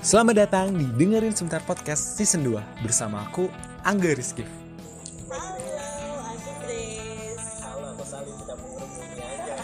Selamat 0.00 0.48
datang 0.48 0.72
di 0.72 0.88
Dengerin 0.88 1.36
Sebentar 1.36 1.60
Podcast 1.60 2.16
Season 2.16 2.40
2 2.40 2.56
bersama 2.80 3.20
aku, 3.28 3.52
Angga 3.84 4.16
Rizky. 4.16 4.48
Halo, 5.28 6.24
aku 6.24 6.50
Grace. 6.64 7.60
Halo, 7.60 7.86
aku 7.92 8.04
Salim 8.08 8.32
tidak 8.40 8.56
mengerumuni 8.64 9.20
aja. 9.20 9.56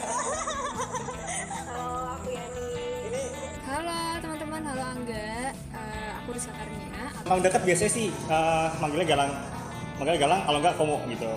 Halo, 1.73 2.21
aku 2.21 2.29
Yani. 2.37 3.25
Halo 3.65 3.97
teman-teman, 4.21 4.61
halo 4.61 4.83
Angga. 4.85 5.57
Eh, 5.57 6.09
aku 6.21 6.29
Rizka 6.37 6.53
Karnia. 6.53 7.01
Emang 7.25 7.41
dekat 7.41 7.63
biasanya 7.65 7.93
sih 7.97 8.07
eh, 8.13 8.67
manggilnya 8.77 9.09
Galang. 9.09 9.33
Manggilnya 9.97 10.21
Galang, 10.21 10.41
kalau 10.45 10.59
enggak 10.61 10.75
Komo 10.77 10.97
gitu. 11.09 11.33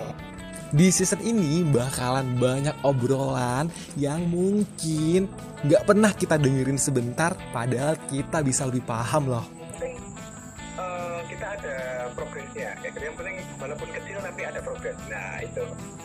Di 0.70 0.86
season 0.94 1.18
ini 1.26 1.66
bakalan 1.66 2.38
banyak 2.38 2.86
obrolan 2.86 3.66
yang 3.98 4.22
mungkin 4.30 5.26
nggak 5.66 5.82
pernah 5.82 6.14
kita 6.14 6.38
dengerin 6.38 6.78
sebentar, 6.78 7.34
padahal 7.50 7.98
kita 8.06 8.38
bisa 8.46 8.70
lebih 8.70 8.86
paham 8.86 9.34
loh. 9.34 9.42
eh, 9.82 11.18
kita 11.26 11.46
ada 11.58 11.76
progresnya 12.14 12.78
ya 12.78 12.90
yang 13.02 13.16
penting 13.18 13.36
walaupun 13.58 13.88
kecil 13.90 14.16
tapi 14.22 14.40
ada 14.46 14.60
progres 14.62 14.94
nah 15.10 15.42
itu 15.42 15.64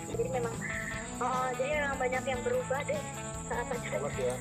Jadi 0.10 0.24
memang, 0.34 0.56
oh, 1.22 1.48
jadi 1.62 1.72
memang 1.86 1.98
banyak 2.02 2.24
yang 2.26 2.42
berubah 2.42 2.82
deh 2.90 3.02
saat 3.46 3.66
ya. 4.18 4.36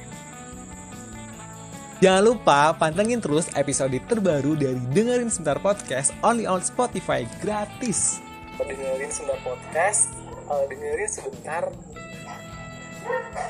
Jangan 2.00 2.22
lupa 2.24 2.72
pantengin 2.80 3.20
terus 3.20 3.52
episode 3.52 4.00
terbaru 4.08 4.56
dari 4.56 4.80
Dengerin 4.96 5.28
Sebentar 5.28 5.60
Podcast 5.60 6.16
only 6.24 6.48
on 6.48 6.64
Spotify 6.64 7.28
gratis. 7.44 8.24
Dengerin 8.56 9.10
sebentar 9.10 9.38
podcast 9.40 10.14
eh, 10.46 10.64
dengerin 10.68 11.10
sebentar 11.10 11.62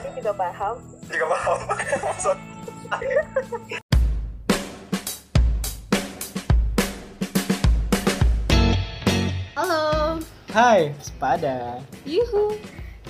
Ini 0.03 0.19
juga 0.19 0.33
paham. 0.35 0.77
juga 1.07 1.27
paham 1.29 1.59
So- 2.23 2.41
Halo, 9.55 10.19
Hai, 10.51 10.95
Sepada. 10.99 11.79
yuhu. 12.05 12.59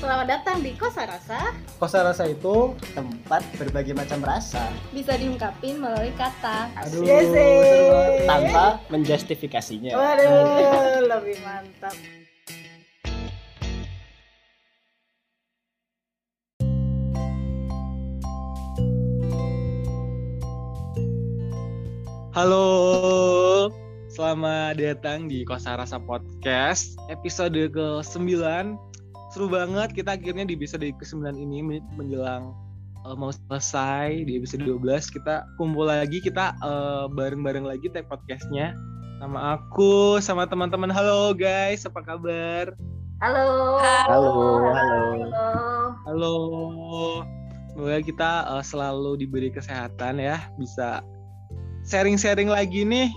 Selamat 0.05 0.29
datang 0.29 0.61
di 0.61 0.77
Kosa 0.77 1.09
Rasa. 1.09 1.57
Kosa 1.81 2.05
rasa 2.05 2.29
itu 2.29 2.77
tempat 2.93 3.41
berbagai 3.57 3.97
macam 3.97 4.21
rasa. 4.21 4.69
Bisa 4.93 5.17
diungkapin 5.17 5.81
melalui 5.81 6.13
kata. 6.13 6.69
Aduh, 6.77 7.09
Yes, 7.09 7.33
tanpa 8.29 8.85
menjustifikasinya. 8.93 9.97
Waduh, 9.97 11.09
lebih 11.09 11.41
mantap. 11.41 11.97
Halo, 22.37 23.73
selamat 24.13 24.77
datang 24.77 25.33
di 25.33 25.49
Kosa 25.49 25.81
Rasa 25.81 25.97
Podcast 25.97 26.93
episode 27.09 27.57
ke-9 27.73 28.93
Seru 29.35 29.51
banget 29.51 29.91
kita 29.99 30.15
akhirnya 30.15 30.47
di 30.47 30.55
episode 30.55 30.87
ke-9 30.87 31.35
ini 31.35 31.59
men- 31.59 31.83
menjelang 31.99 32.55
eh, 33.03 33.17
mau 33.19 33.35
selesai 33.35 34.23
di 34.31 34.39
episode 34.39 34.63
12 34.63 35.11
kita 35.11 35.43
kumpul 35.59 35.91
lagi 35.91 36.23
kita 36.23 36.55
eh, 36.63 37.11
bareng-bareng 37.11 37.67
lagi 37.67 37.91
tag 37.91 38.07
podcastnya 38.07 38.79
sama 39.19 39.59
aku 39.59 40.23
sama 40.23 40.47
teman-teman 40.47 40.87
halo 40.87 41.35
guys 41.35 41.83
apa 41.83 41.99
kabar 42.07 42.79
Halo. 43.19 43.83
Halo, 43.83 44.31
halo. 44.71 44.71
Halo. 44.71 45.51
halo 46.07 46.35
semoga 47.75 47.99
kita 48.07 48.31
eh, 48.55 48.63
selalu 48.63 49.19
diberi 49.19 49.51
kesehatan 49.51 50.23
ya 50.23 50.47
bisa 50.63 51.03
sharing-sharing 51.83 52.47
lagi 52.47 52.87
nih 52.87 53.11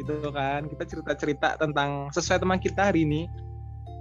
gitu 0.00 0.32
kan 0.32 0.64
kita 0.64 0.88
cerita-cerita 0.88 1.60
tentang 1.60 2.08
sesuai 2.16 2.40
teman 2.40 2.56
kita 2.56 2.88
hari 2.88 3.04
ini 3.04 3.28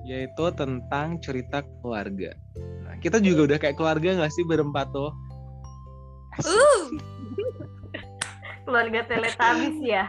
yaitu 0.07 0.45
tentang 0.55 1.19
cerita 1.19 1.61
keluarga. 1.83 2.31
Nah, 2.87 2.95
kita 3.03 3.19
juga 3.19 3.53
udah 3.53 3.57
kayak 3.59 3.75
keluarga 3.75 4.15
nggak 4.15 4.31
sih 4.31 4.47
berempat 4.47 4.87
tuh 4.95 5.11
Keluarga 8.65 8.99
Teletubbies 9.09 9.79
ya. 9.83 10.05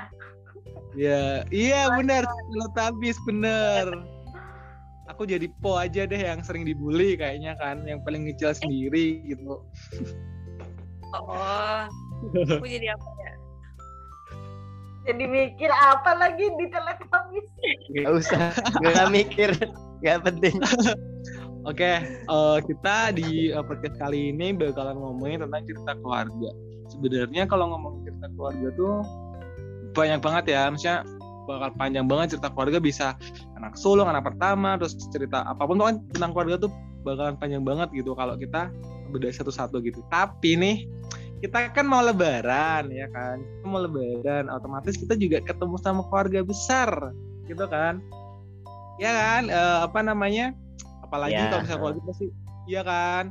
ya 0.95 1.43
iya 1.51 1.91
benar. 1.95 2.27
Tabis 2.75 3.19
bener 3.27 4.19
aku 5.09 5.25
jadi 5.25 5.49
po 5.59 5.75
aja 5.81 6.05
deh 6.05 6.21
yang 6.21 6.45
sering 6.45 6.63
dibully 6.63 7.17
kayaknya 7.17 7.57
kan 7.59 7.83
yang 7.89 7.99
paling 8.05 8.29
ngecil 8.29 8.53
sendiri 8.55 9.25
gitu. 9.27 9.65
Oh, 11.17 11.83
aku 12.31 12.67
jadi 12.69 12.93
apa 12.95 13.09
ya? 13.25 13.33
Jadi 15.09 15.25
mikir 15.25 15.73
apa 15.73 16.13
lagi 16.21 16.47
di 16.55 16.67
Teletubbies? 16.69 17.49
Gak 17.97 18.13
usah, 18.13 18.53
gak 18.85 19.09
mikir, 19.09 19.51
gak 20.03 20.25
penting. 20.27 20.57
Oke, 21.69 22.01
eh, 22.07 22.59
kita 22.65 23.13
di 23.13 23.53
eh, 23.53 23.65
podcast 23.65 23.99
kali 24.01 24.33
ini 24.33 24.57
bakalan 24.57 24.97
ngomongin 24.97 25.45
tentang 25.45 25.63
cerita 25.69 25.93
keluarga. 26.01 26.51
Sebenarnya 26.89 27.45
kalau 27.45 27.77
ngomong 27.77 28.07
cerita 28.09 28.27
keluarga 28.33 28.69
tuh 28.73 29.05
banyak 29.93 30.21
banget 30.25 30.45
ya, 30.57 30.73
misalnya 30.73 31.05
bakal 31.45 31.69
panjang 31.77 32.07
banget 32.09 32.37
cerita 32.37 32.49
keluarga 32.53 32.79
bisa 32.81 33.07
anak 33.61 33.77
sulung, 33.77 34.09
anak 34.09 34.25
pertama, 34.25 34.81
terus 34.81 34.97
cerita 35.13 35.45
apa 35.45 35.61
pun 35.69 35.77
tuh 35.77 35.87
kan 35.93 35.97
tentang 36.17 36.31
keluarga 36.33 36.57
tuh 36.69 36.71
bakalan 37.05 37.37
panjang 37.37 37.65
banget 37.65 37.89
gitu 37.93 38.17
kalau 38.17 38.37
kita 38.41 38.73
beda 39.13 39.29
satu-satu 39.33 39.81
gitu. 39.85 40.01
Tapi 40.09 40.57
nih 40.57 40.77
kita 41.45 41.71
kan 41.77 41.85
mau 41.85 42.01
lebaran 42.01 42.89
ya 42.89 43.07
kan, 43.13 43.41
kita 43.41 43.67
mau 43.69 43.81
lebaran, 43.85 44.49
otomatis 44.49 44.97
kita 44.97 45.15
juga 45.21 45.45
ketemu 45.45 45.77
sama 45.81 46.03
keluarga 46.09 46.41
besar 46.45 46.91
gitu 47.45 47.65
kan, 47.69 48.01
ya 48.99 49.11
kan, 49.11 49.43
Eh, 49.49 49.79
apa 49.83 50.01
namanya? 50.03 50.53
apalagi 51.03 51.33
Ya. 51.33 51.49
kalau 51.49 51.63
misalnya 51.65 51.81
keluarga 51.81 52.13
sih 52.21 52.31
iya 52.69 52.83
kan? 52.85 53.25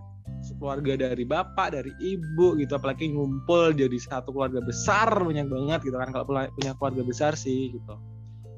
Keluarga 0.58 0.94
dari 0.98 1.24
bapak 1.28 1.68
dari 1.76 1.92
ibu 2.02 2.58
gitu 2.58 2.74
apalagi 2.74 3.14
ngumpul 3.14 3.70
jadi 3.70 3.98
satu 4.02 4.34
keluarga 4.34 4.64
besar 4.66 5.12
banyak 5.14 5.46
banget 5.46 5.80
gitu 5.86 5.98
kan 6.00 6.10
kalau 6.10 6.26
punya 6.26 6.74
keluarga 6.80 7.02
besar 7.06 7.38
sih 7.38 7.78
gitu. 7.78 7.94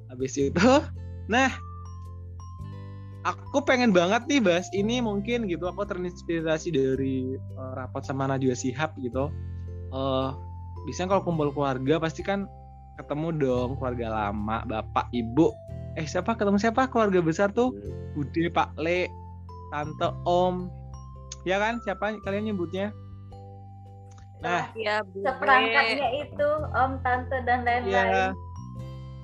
Habis 0.07 0.33
itu 0.39 0.55
nah 1.33 1.51
aku 3.27 3.59
pengen 3.61 3.91
banget 3.91 4.23
nih 4.31 4.39
bahas 4.39 4.71
ini 4.71 5.03
mungkin 5.03 5.45
gitu 5.51 5.67
aku 5.67 5.83
terinspirasi 5.83 6.71
dari 6.71 7.35
eh, 7.35 7.71
rapat 7.75 8.07
sama 8.07 8.29
Najwa 8.31 8.55
Sihab 8.55 8.95
gitu. 9.03 9.27
Eh 9.91 10.29
biasanya 10.87 11.11
kalau 11.11 11.23
kumpul 11.27 11.51
keluarga 11.51 11.99
pasti 11.99 12.23
kan 12.23 12.47
ketemu 12.95 13.35
dong 13.35 13.69
keluarga 13.75 14.07
lama 14.31 14.63
bapak 14.63 15.11
ibu 15.11 15.51
eh 15.97 16.05
siapa 16.05 16.37
ketemu 16.37 16.61
siapa 16.61 16.85
keluarga 16.91 17.23
besar 17.23 17.49
tuh 17.53 17.73
Bude, 18.13 18.49
Pak 18.51 18.75
Le, 18.81 19.07
Tante 19.69 20.09
Om, 20.25 20.67
ya 21.45 21.61
kan? 21.61 21.77
Siapa 21.85 22.17
kalian 22.25 22.51
nyebutnya? 22.51 22.89
Nah, 24.39 24.71
Ya, 24.75 25.03
Bu. 25.03 25.19
Seperangkatnya 25.23 26.09
itu 26.25 26.49
Om, 26.73 26.91
Tante 27.03 27.37
dan 27.43 27.63
iya, 27.63 27.75
lain-lain. 27.83 28.33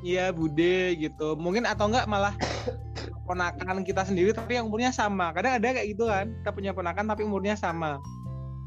iya 0.04 0.25
Bude 0.31 0.96
gitu. 1.00 1.40
Mungkin 1.40 1.64
atau 1.66 1.88
enggak 1.90 2.06
malah 2.06 2.36
ponakan 3.28 3.81
kita 3.81 4.06
sendiri 4.06 4.36
tapi 4.36 4.59
yang 4.59 4.70
umurnya 4.70 4.92
sama. 4.94 5.31
Kadang 5.34 5.58
ada 5.58 5.68
kayak 5.72 5.88
gitu 5.96 6.06
kan? 6.08 6.36
Kita 6.44 6.52
punya 6.54 6.72
ponakan 6.75 7.06
tapi 7.09 7.25
umurnya 7.25 7.56
sama. 7.58 7.98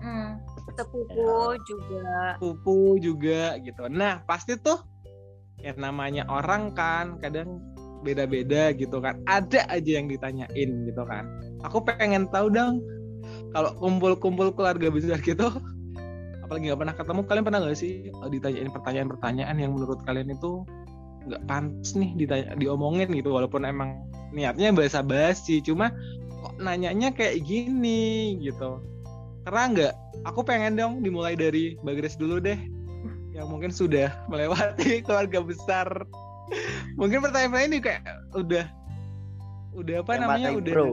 Hmm. 0.03 0.41
Sepupu 0.79 1.59
juga. 1.67 2.39
Pupu 2.39 2.79
juga 3.03 3.59
gitu. 3.63 3.91
Nah, 3.91 4.23
pasti 4.27 4.55
tuh 4.59 4.79
yang 5.59 5.79
namanya 5.79 6.23
orang 6.31 6.71
kan 6.71 7.19
kadang 7.19 7.59
beda-beda 8.03 8.75
gitu 8.75 9.03
kan. 9.03 9.19
Ada 9.27 9.67
aja 9.71 9.91
yang 9.99 10.07
ditanyain 10.07 10.71
gitu 10.87 11.03
kan. 11.07 11.27
Aku 11.67 11.83
pengen 11.83 12.31
tahu 12.31 12.51
dong 12.53 12.83
kalau 13.53 13.73
kumpul-kumpul 13.77 14.53
keluarga 14.53 14.89
besar 14.93 15.21
gitu 15.21 15.49
apalagi 16.49 16.73
nggak 16.73 16.81
pernah 16.81 16.97
ketemu 16.97 17.21
kalian 17.29 17.45
pernah 17.45 17.61
nggak 17.61 17.77
sih 17.77 18.09
eh, 18.09 18.31
ditanyain 18.33 18.73
pertanyaan-pertanyaan 18.73 19.57
yang 19.61 19.77
menurut 19.77 20.01
kalian 20.09 20.33
itu 20.33 20.65
nggak 21.29 21.45
pantas 21.45 21.93
nih 21.93 22.17
ditanya 22.17 22.57
diomongin 22.57 23.13
gitu 23.13 23.37
walaupun 23.37 23.69
emang 23.69 24.01
niatnya 24.33 24.73
bahasa 24.73 25.05
basi 25.05 25.61
cuma 25.61 25.93
kok 26.41 26.57
nanyanya 26.57 27.13
kayak 27.13 27.45
gini 27.45 28.41
gitu 28.41 28.81
karena 29.45 29.63
nggak 29.77 29.93
aku 30.25 30.41
pengen 30.41 30.81
dong 30.81 31.05
dimulai 31.05 31.37
dari 31.37 31.77
Bagres 31.85 32.17
dulu 32.17 32.41
deh 32.41 32.57
yang 33.37 33.53
mungkin 33.53 33.69
sudah 33.69 34.09
melewati 34.33 34.99
keluarga 35.05 35.45
besar 35.45 35.89
mungkin 36.99 37.19
pertanyaan 37.23 37.69
ini 37.69 37.79
kayak 37.83 38.03
udah 38.35 38.65
udah 39.77 39.95
apa 40.03 40.11
Yang 40.17 40.23
namanya 40.25 40.49
udah 40.59 40.75
pro. 40.75 40.89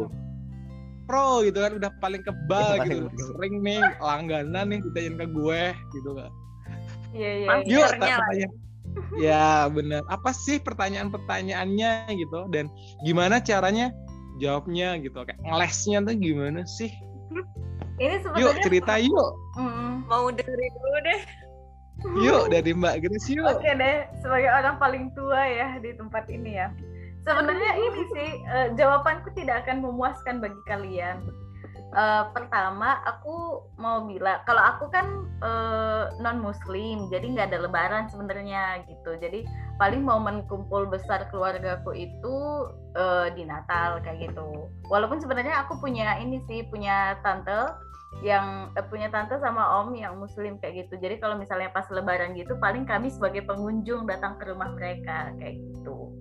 pro 1.05 1.29
gitu 1.45 1.57
kan 1.61 1.71
udah 1.77 1.91
paling 2.01 2.21
kebal 2.21 2.69
Yang 2.81 3.09
gitu. 3.09 3.23
sering 3.33 3.55
nih 3.65 3.81
langganan 4.01 4.65
nih 4.69 4.79
ditanyain 4.89 5.15
ke 5.21 5.25
gue 5.31 5.61
gitu 5.95 6.09
kan. 6.17 6.31
Iya, 7.15 7.31
iya. 7.31 7.47
Iya. 7.63 7.71
yuk 7.71 7.89
tanya 7.97 8.47
ya 9.19 9.67
bener. 9.71 10.03
Apa 10.11 10.31
sih 10.35 10.59
pertanyaan-pertanyaannya 10.59 12.11
gitu? 12.15 12.47
Dan 12.51 12.67
gimana 13.03 13.39
caranya 13.39 13.91
jawabnya 14.39 14.99
gitu? 14.99 15.15
Kayak 15.23 15.39
ngelesnya 15.43 16.03
tuh 16.03 16.15
gimana 16.19 16.61
sih? 16.67 16.91
Ini 17.95 18.19
yuk 18.19 18.23
sebetulnya 18.27 18.63
cerita 18.63 18.93
yuk. 18.99 19.29
Mm, 19.55 19.93
Mau 20.11 20.27
dengerin 20.31 20.73
dulu 20.75 20.97
deh. 21.07 21.21
Yuk 22.13 22.53
dari 22.53 22.71
Mbak 22.71 22.95
Grace 23.05 23.29
yuk. 23.33 23.45
Oke 23.49 23.71
deh, 23.75 24.05
sebagai 24.21 24.49
orang 24.51 24.75
paling 24.77 25.05
tua 25.17 25.41
ya 25.41 25.75
di 25.81 25.91
tempat 25.97 26.29
ini 26.29 26.61
ya. 26.61 26.69
Sebenarnya 27.25 27.71
ini 27.81 28.01
sih 28.13 28.29
eh, 28.45 28.67
jawabanku 28.77 29.33
tidak 29.33 29.65
akan 29.65 29.81
memuaskan 29.81 30.37
bagi 30.39 30.61
kalian. 30.69 31.25
Eh, 31.93 32.23
pertama, 32.33 32.97
aku 33.05 33.61
mau 33.77 34.03
bilang 34.09 34.41
kalau 34.43 34.59
aku 34.59 34.89
kan 34.89 35.05
non 36.25 36.41
Muslim, 36.41 37.05
jadi 37.13 37.21
nggak 37.21 37.47
ada 37.53 37.69
Lebaran 37.69 38.09
sebenarnya 38.09 38.81
gitu. 38.89 39.13
Jadi 39.21 39.45
paling 39.77 40.01
momen 40.01 40.47
kumpul 40.49 40.89
besar 40.89 41.29
keluargaku 41.29 41.93
itu 41.93 42.35
eh, 42.97 43.29
di 43.37 43.45
Natal 43.45 44.01
kayak 44.01 44.31
gitu. 44.31 44.67
Walaupun 44.89 45.21
sebenarnya 45.21 45.67
aku 45.67 45.77
punya 45.79 46.17
ini 46.17 46.41
sih 46.49 46.65
punya 46.67 47.19
tante 47.21 47.77
yang 48.25 48.73
eh, 48.73 48.85
punya 48.89 49.11
tante 49.13 49.37
sama 49.37 49.85
om 49.85 49.93
yang 49.93 50.17
muslim 50.17 50.57
kayak 50.57 50.87
gitu. 50.87 50.97
Jadi 50.99 51.21
kalau 51.21 51.37
misalnya 51.37 51.69
pas 51.71 51.85
lebaran 51.93 52.33
gitu 52.33 52.57
paling 52.57 52.83
kami 52.89 53.13
sebagai 53.13 53.45
pengunjung 53.45 54.09
datang 54.09 54.35
ke 54.41 54.49
rumah 54.49 54.73
mereka 54.73 55.31
kayak 55.37 55.61
gitu. 55.61 56.11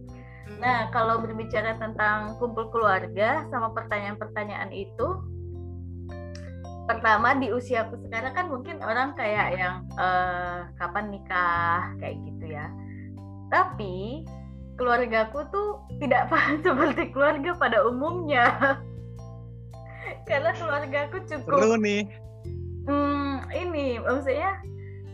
Nah, 0.60 0.92
kalau 0.92 1.18
berbicara 1.18 1.80
tentang 1.80 2.36
kumpul 2.36 2.68
keluarga 2.68 3.48
sama 3.48 3.72
pertanyaan-pertanyaan 3.72 4.70
itu 4.70 5.33
pertama 6.84 7.32
di 7.40 7.48
usiaku 7.48 7.96
sekarang 8.08 8.32
kan 8.36 8.46
mungkin 8.52 8.80
orang 8.84 9.16
kayak 9.16 9.56
yang 9.56 9.88
eh, 9.96 10.68
kapan 10.76 11.12
nikah 11.12 11.92
kayak 12.00 12.16
gitu 12.28 12.44
ya. 12.52 12.68
Tapi 13.48 14.24
keluargaku 14.76 15.46
tuh 15.54 15.68
tidak 16.02 16.28
seperti 16.64 17.10
keluarga 17.14 17.56
pada 17.56 17.78
umumnya. 17.88 18.46
Karena 20.28 20.52
keluargaku 20.56 21.24
cukup 21.24 21.58
Seru 21.60 21.76
nih. 21.80 22.04
Hmm, 22.84 23.48
ini 23.56 23.96
maksudnya 23.96 24.60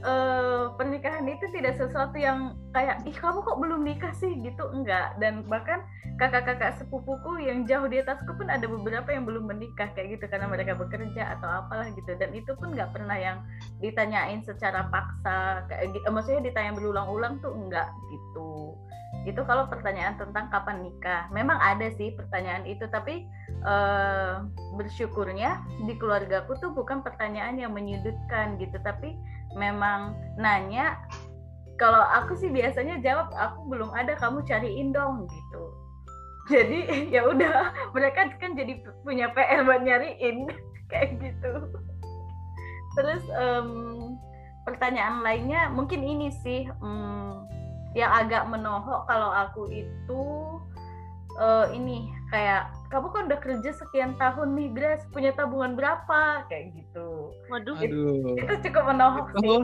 eh, 0.01 0.65
pernikahan 0.75 1.27
itu 1.29 1.47
tidak 1.53 1.77
sesuatu 1.77 2.17
yang 2.17 2.57
kayak 2.73 3.05
ih 3.05 3.15
kamu 3.15 3.45
kok 3.45 3.61
belum 3.61 3.81
nikah 3.85 4.13
sih? 4.17 4.33
Gitu 4.41 4.65
enggak. 4.73 5.17
Dan 5.21 5.45
bahkan 5.47 5.85
kakak-kakak 6.21 6.77
sepupuku 6.77 7.49
yang 7.49 7.65
jauh 7.65 7.89
di 7.89 8.01
atasku 8.05 8.37
pun 8.37 8.53
ada 8.53 8.69
beberapa 8.69 9.09
yang 9.09 9.25
belum 9.25 9.49
menikah 9.49 9.89
kayak 9.97 10.21
gitu 10.21 10.25
karena 10.29 10.53
mereka 10.53 10.77
bekerja 10.77 11.39
atau 11.39 11.49
apalah 11.49 11.89
gitu. 11.97 12.13
Dan 12.21 12.37
itu 12.37 12.53
pun 12.57 12.77
nggak 12.77 12.93
pernah 12.93 13.17
yang 13.17 13.41
ditanyain 13.81 14.45
secara 14.45 14.89
paksa 14.93 15.65
kayak 15.73 15.97
gitu 15.97 16.09
maksudnya 16.13 16.45
ditanya 16.45 16.77
berulang-ulang 16.77 17.41
tuh 17.41 17.57
enggak 17.57 17.89
gitu. 18.13 18.77
Itu 19.29 19.45
kalau 19.45 19.69
pertanyaan 19.69 20.17
tentang 20.17 20.49
kapan 20.49 20.85
nikah. 20.85 21.29
Memang 21.33 21.61
ada 21.61 21.89
sih 21.93 22.13
pertanyaan 22.17 22.65
itu 22.65 22.85
tapi 22.89 23.29
eh, 23.65 24.35
bersyukurnya 24.77 25.61
di 25.85 25.97
keluargaku 25.97 26.57
tuh 26.57 26.73
bukan 26.73 27.05
pertanyaan 27.05 27.57
yang 27.61 27.73
menyudutkan 27.73 28.57
gitu. 28.57 28.77
Tapi 28.81 29.17
memang 29.55 30.15
nanya 30.39 30.97
kalau 31.81 32.05
aku 32.05 32.37
sih 32.37 32.53
biasanya 32.53 33.01
jawab 33.01 33.33
aku 33.33 33.65
belum 33.73 33.91
ada 33.97 34.13
kamu 34.21 34.45
cariin 34.45 34.93
dong 34.93 35.25
gitu. 35.27 35.63
Jadi 36.53 36.81
ya 37.15 37.25
udah 37.25 37.73
mereka 37.97 38.37
kan 38.37 38.53
jadi 38.53 38.85
punya 39.01 39.33
PR 39.33 39.65
buat 39.65 39.81
nyariin 39.81 40.45
kayak 40.93 41.17
gitu. 41.19 41.53
Terus 42.99 43.25
em, 43.33 43.69
pertanyaan 44.69 45.25
lainnya 45.25 45.73
mungkin 45.73 46.05
ini 46.05 46.29
sih 46.45 46.69
em, 46.69 47.49
yang 47.97 48.13
agak 48.13 48.47
menohok 48.47 49.09
kalau 49.09 49.33
aku 49.35 49.67
itu 49.73 50.23
eh, 51.41 51.67
ini 51.75 52.13
kayak 52.31 52.71
kamu 52.93 53.09
kan 53.11 53.23
udah 53.27 53.41
kerja 53.41 53.71
sekian 53.75 54.15
tahun 54.21 54.55
nih 54.55 54.69
Grace 54.77 55.07
punya 55.11 55.33
tabungan 55.35 55.75
berapa? 55.75 56.45
Kayak 56.47 56.77
gitu 56.77 57.20
Waduh. 57.51 57.77
Aduh. 57.79 58.37
itu 58.39 58.55
cukup 58.69 58.83
menohok 58.91 59.27
sih. 59.41 59.59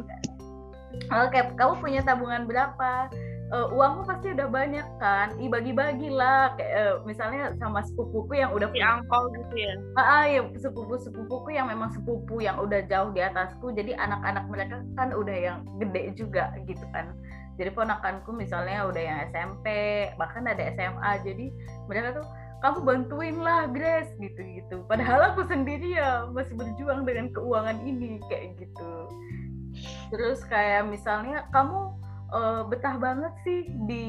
Oke, 1.12 1.38
kamu 1.60 1.72
punya 1.82 2.00
tabungan 2.02 2.48
berapa? 2.48 3.12
Eh, 3.46 3.66
uangmu 3.70 4.02
pasti 4.10 4.34
udah 4.34 4.48
banyak 4.50 4.86
kan? 4.98 5.38
Ih 5.38 5.46
bagi-bagi 5.46 6.10
lah, 6.10 6.58
kayak 6.58 6.72
eh, 6.74 6.94
misalnya 7.06 7.54
sama 7.62 7.78
sepupuku 7.86 8.42
yang 8.42 8.50
udah 8.50 8.66
punya, 8.66 8.98
angkol 8.98 9.30
gitu 9.38 9.54
ya. 9.54 9.74
ah, 9.94 10.02
ah, 10.02 10.22
ya 10.26 10.42
sepupu-sepupuku 10.58 11.54
yang 11.54 11.70
memang 11.70 11.94
sepupu 11.94 12.42
yang 12.42 12.58
udah 12.58 12.82
jauh 12.90 13.14
di 13.14 13.22
atasku, 13.22 13.70
jadi 13.70 13.94
anak-anak 14.02 14.50
mereka 14.50 14.76
kan 14.98 15.14
udah 15.14 15.36
yang 15.38 15.58
gede 15.78 16.18
juga 16.18 16.50
gitu 16.66 16.82
kan. 16.90 17.14
Jadi 17.54 17.70
ponakanku 17.70 18.34
misalnya 18.34 18.82
udah 18.90 19.02
yang 19.06 19.18
SMP, 19.30 19.66
bahkan 20.18 20.42
ada 20.50 20.66
SMA, 20.74 21.10
jadi 21.22 21.46
mereka 21.86 22.18
tuh 22.18 22.26
kamu 22.64 22.78
bantuin 22.84 23.36
lah 23.40 23.68
Grace 23.68 24.12
gitu-gitu. 24.16 24.84
Padahal 24.88 25.34
aku 25.34 25.44
sendiri 25.44 25.96
ya 25.96 26.24
masih 26.32 26.56
berjuang 26.56 27.04
dengan 27.04 27.32
keuangan 27.32 27.78
ini 27.84 28.20
kayak 28.28 28.56
gitu 28.60 29.06
terus 30.10 30.40
kayak 30.46 30.86
misalnya 30.86 31.44
kamu 31.50 31.92
eh, 32.32 32.62
betah 32.66 32.96
banget 32.98 33.34
sih 33.46 33.70
di 33.86 34.06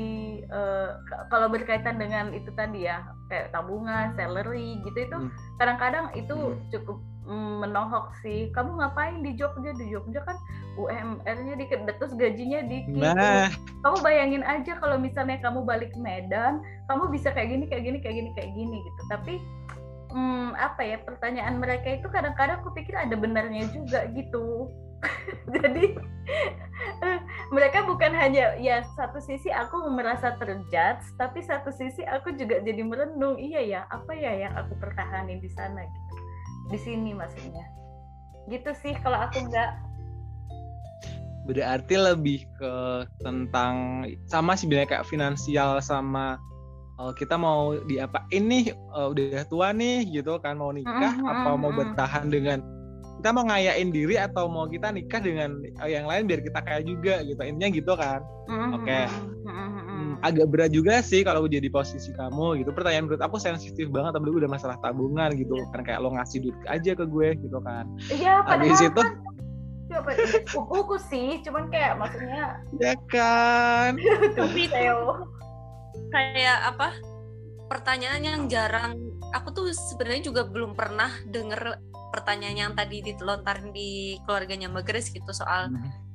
k- 0.48 1.24
kalau 1.30 1.52
berkaitan 1.52 2.00
dengan 2.00 2.31
itu 2.31 2.50
tadi 2.56 2.88
ya 2.88 3.04
kayak 3.28 3.52
tabungan, 3.52 4.16
salary 4.16 4.80
gitu 4.88 4.98
itu 4.98 5.18
Hmm. 5.18 5.30
kadang-kadang 5.60 6.10
itu 6.16 6.34
Hmm. 6.34 6.58
cukup 6.72 6.98
mm, 7.28 7.54
menohok 7.68 8.16
sih. 8.24 8.48
Kamu 8.56 8.80
ngapain 8.80 9.19
di 9.19 9.36
Jogja? 9.36 9.75
Di 9.75 9.86
Jogja 9.92 10.24
kan 10.24 10.40
UMR-nya 10.80 11.60
dikit, 11.60 11.84
terus 12.00 12.16
gajinya 12.16 12.64
dikit. 12.64 13.14
Nah, 13.18 13.52
Kamu 13.84 14.00
bayangin 14.00 14.42
aja 14.48 14.80
kalau 14.80 14.96
misalnya 14.96 15.38
kamu 15.44 15.68
balik 15.68 15.92
Medan, 16.00 16.64
kamu 16.88 17.12
bisa 17.12 17.34
kayak 17.36 17.52
gini, 17.52 17.66
kayak 17.68 17.84
gini, 17.84 17.98
kayak 18.00 18.16
gini, 18.16 18.30
kayak 18.31 18.52
gini 18.56 18.78
gitu. 18.86 19.02
Tapi 19.12 19.34
hmm, 20.16 20.56
apa 20.56 20.81
ya 20.81 20.98
pertanyaan 21.04 21.60
mereka 21.60 22.00
itu 22.00 22.08
kadang-kadang 22.08 22.64
aku 22.64 22.72
pikir 22.74 22.96
ada 22.96 23.14
benarnya 23.19 23.68
juga 23.75 24.08
gitu. 24.16 24.72
Jadi 25.55 25.97
mereka 27.55 27.88
bukan 27.88 28.11
hanya 28.11 28.59
ya 28.59 28.83
satu 28.99 29.23
sisi 29.23 29.47
aku 29.49 29.88
merasa 29.88 30.35
terjudge, 30.35 31.05
tapi 31.15 31.39
satu 31.39 31.71
sisi 31.71 32.03
aku 32.03 32.35
juga 32.35 32.59
jadi 32.59 32.83
merenung. 32.83 33.39
Iya 33.39 33.61
ya, 33.63 33.81
apa 33.88 34.11
ya 34.11 34.35
yang 34.35 34.53
aku 34.59 34.75
pertahanin 34.77 35.39
di 35.39 35.49
sana 35.55 35.88
gitu. 35.88 36.15
Di 36.75 36.79
sini 36.79 37.15
maksudnya. 37.15 37.65
Gitu 38.51 38.71
sih 38.83 38.94
kalau 38.99 39.19
aku 39.23 39.47
nggak 39.47 39.88
berarti 41.47 41.95
lebih 41.95 42.44
ke 42.59 42.73
tentang 43.23 44.03
sama 44.27 44.59
sih 44.59 44.67
bilangnya 44.67 44.99
kayak 44.99 45.07
finansial 45.07 45.79
sama 45.79 46.35
eh, 46.99 47.13
kita 47.15 47.39
mau 47.39 47.79
diapain 47.88 48.44
nih 48.44 48.75
eh, 48.75 49.07
udah 49.07 49.47
tua 49.47 49.71
nih 49.71 50.03
gitu 50.11 50.35
kan 50.44 50.59
mau 50.59 50.75
nikah 50.75 51.15
Mm, 51.15 51.23
apa 51.23 51.49
mm, 51.55 51.59
mau 51.63 51.71
bertahan 51.71 52.27
dengan 52.27 52.59
kita 53.18 53.30
mau 53.34 53.46
ngayain 53.50 53.90
diri 53.90 54.16
atau 54.16 54.46
mau 54.46 54.69
kita 54.69 54.94
nikah 54.94 55.18
dengan 55.18 55.58
yang 55.90 56.06
lain 56.06 56.30
biar 56.30 56.42
kita 56.46 56.60
kaya 56.62 56.81
juga 56.86 57.25
gitu. 57.25 57.42
Intinya 57.42 57.69
gitu 57.74 57.94
kan. 57.98 58.22
Oke. 58.78 59.10
Hmm, 59.48 60.21
agak 60.21 60.47
berat 60.54 60.71
juga 60.71 61.02
sih 61.02 61.26
kalau 61.26 61.50
jadi 61.50 61.66
posisi 61.74 62.14
kamu 62.14 62.62
gitu. 62.62 62.69
Pertanyaan 62.69 63.09
menurut 63.09 63.24
aku 63.26 63.42
sensitif 63.42 63.90
banget 63.90 64.14
apalagi 64.14 64.45
udah 64.45 64.52
masalah 64.54 64.78
tabungan 64.86 65.33
gitu. 65.33 65.57
Kan 65.74 65.81
kayak 65.81 66.00
lo 66.06 66.14
ngasih 66.14 66.45
duit 66.45 66.57
aja 66.69 66.92
ke 66.94 67.06
gue 67.09 67.30
gitu 67.42 67.57
kan. 67.66 67.90
Iya, 68.14 68.45
padahal 68.45 68.78
itu 68.86 69.02
kan 69.02 69.18
sepupuku 70.45 70.95
sih, 71.09 71.30
cuman 71.42 71.71
kayak 71.71 71.97
maksudnya 71.97 72.62
ya 72.78 72.94
kan? 73.09 73.97
Tapi 74.38 74.69
Theo. 74.69 75.26
kayak 76.14 76.76
apa? 76.76 76.94
Pertanyaan 77.68 78.21
yang 78.24 78.42
jarang. 78.45 78.95
Aku 79.36 79.52
tuh 79.52 79.74
sebenarnya 79.76 80.31
juga 80.31 80.47
belum 80.47 80.71
pernah 80.78 81.12
denger 81.28 81.81
pertanyaan 82.14 82.57
yang 82.57 82.73
tadi 82.73 83.04
dilontarin 83.04 83.71
di 83.76 84.18
keluarganya 84.23 84.71
Mbak 84.71 84.83
Grace 84.87 85.09
gitu 85.11 85.31
soal 85.35 85.71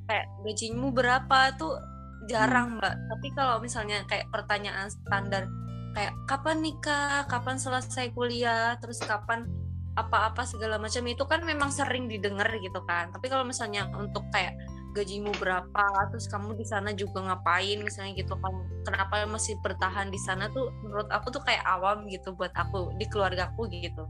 kayak 0.07 0.27
gajimu 0.43 0.91
berapa? 0.91 1.55
Tuh 1.55 1.79
jarang 2.27 2.79
mbak. 2.79 2.95
Tapi 3.11 3.27
kalau 3.35 3.59
misalnya 3.59 4.03
kayak 4.07 4.27
pertanyaan 4.31 4.87
standar 4.91 5.47
kayak 5.93 6.13
kapan 6.27 6.63
nikah? 6.63 7.27
Kapan 7.27 7.59
selesai 7.59 8.11
kuliah? 8.15 8.75
Terus 8.79 8.99
kapan 9.03 9.47
apa-apa 9.93 10.47
segala 10.47 10.81
macam? 10.81 11.05
Itu 11.05 11.23
kan 11.29 11.45
memang 11.45 11.69
sering 11.69 12.09
didengar 12.09 12.49
gitu 12.59 12.81
kan. 12.87 13.13
Tapi 13.13 13.29
kalau 13.29 13.45
misalnya 13.45 13.87
untuk 13.95 14.25
kayak 14.33 14.57
gajimu 14.93 15.33
berapa? 15.37 15.85
Terus 16.13 16.29
kamu 16.29 16.57
di 16.57 16.65
sana 16.65 16.93
juga 16.93 17.21
ngapain? 17.21 17.81
Misalnya 17.81 18.13
gitu 18.17 18.33
kan. 18.39 18.53
Kenapa 18.87 19.25
masih 19.29 19.57
bertahan 19.61 20.09
di 20.09 20.19
sana? 20.21 20.49
Tuh 20.49 20.71
menurut 20.81 21.09
aku 21.11 21.29
tuh 21.33 21.43
kayak 21.45 21.63
awam 21.65 22.09
gitu 22.09 22.33
buat 22.33 22.53
aku 22.55 22.95
di 22.97 23.05
keluargaku 23.09 23.69
gitu. 23.69 24.05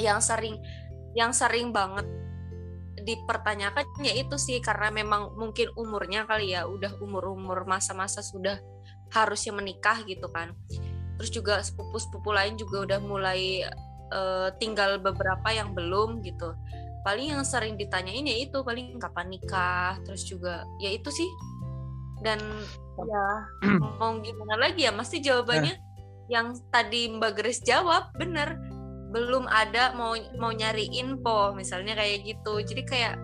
Yang 0.00 0.32
sering 0.32 0.56
yang 1.12 1.32
sering 1.36 1.70
banget 1.72 2.08
dipertanyakan 3.02 3.84
ya 4.04 4.14
itu 4.14 4.36
sih 4.38 4.62
karena 4.62 4.92
memang 4.94 5.34
mungkin 5.34 5.72
umurnya 5.74 6.28
kali 6.28 6.54
ya 6.54 6.68
udah 6.68 7.00
umur-umur 7.02 7.66
masa-masa 7.66 8.22
sudah 8.22 8.62
harusnya 9.12 9.52
menikah 9.52 10.00
gitu 10.06 10.28
kan. 10.30 10.54
Terus 11.18 11.30
juga 11.30 11.60
sepupu-sepupu 11.60 12.32
lain 12.32 12.56
juga 12.56 12.86
udah 12.88 12.98
mulai 13.02 13.66
eh, 14.12 14.48
tinggal 14.56 15.02
beberapa 15.02 15.48
yang 15.52 15.76
belum 15.76 16.22
gitu. 16.24 16.54
Paling 17.02 17.34
yang 17.34 17.42
sering 17.42 17.74
ditanyain 17.74 18.22
ya 18.22 18.36
itu 18.46 18.62
paling 18.62 18.96
kapan 19.02 19.34
nikah 19.34 19.98
terus 20.06 20.22
juga 20.24 20.64
ya 20.78 20.88
itu 20.94 21.10
sih. 21.10 21.28
Dan 22.22 22.38
ya 23.02 23.26
mau 23.98 24.14
gimana 24.22 24.54
lagi 24.54 24.86
ya 24.86 24.94
pasti 24.94 25.18
jawabannya 25.18 25.74
yang 26.30 26.54
tadi 26.70 27.10
Mbak 27.10 27.32
Grace 27.34 27.60
jawab 27.66 28.14
bener 28.14 28.71
belum 29.12 29.44
ada 29.46 29.92
mau 29.92 30.16
mau 30.40 30.50
nyari 30.50 30.88
info 30.96 31.52
misalnya 31.52 31.94
kayak 31.94 32.24
gitu. 32.24 32.64
Jadi 32.64 32.82
kayak 32.88 33.14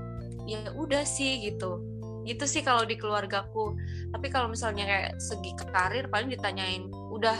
ya 0.45 0.61
udah 0.77 1.03
sih 1.03 1.49
gitu. 1.49 1.81
Gitu 2.29 2.45
sih 2.45 2.61
kalau 2.61 2.85
di 2.85 3.01
keluargaku. 3.01 3.75
Tapi 4.13 4.27
kalau 4.29 4.53
misalnya 4.53 4.85
kayak 4.85 5.11
segi 5.17 5.57
karir 5.73 6.13
paling 6.13 6.29
ditanyain 6.29 6.93
udah 6.93 7.37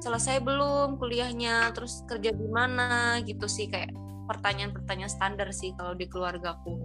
selesai 0.00 0.40
belum 0.40 0.96
kuliahnya? 0.96 1.76
Terus 1.76 2.00
kerja 2.08 2.32
di 2.32 2.48
mana? 2.48 3.20
Gitu 3.20 3.44
sih 3.44 3.68
kayak 3.68 3.92
pertanyaan-pertanyaan 4.26 5.12
standar 5.12 5.52
sih 5.52 5.76
kalau 5.76 5.92
di 5.92 6.08
keluargaku. 6.08 6.80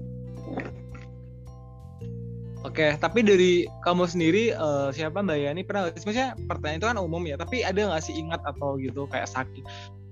Oke, 2.66 2.98
tapi 2.98 3.22
dari 3.22 3.70
kamu 3.86 4.10
sendiri 4.10 4.50
eh, 4.50 4.90
siapa 4.90 5.22
Mbak 5.22 5.38
Yani? 5.38 5.62
Pernah 5.62 5.94
maksudnya 5.94 6.34
pertanyaan 6.50 6.82
itu 6.82 6.88
kan 6.90 6.98
umum 6.98 7.22
ya, 7.30 7.38
tapi 7.38 7.62
ada 7.62 7.78
nggak 7.78 8.02
sih 8.02 8.18
ingat 8.18 8.42
atau 8.42 8.82
gitu 8.82 9.06
kayak 9.06 9.30
saking 9.30 9.62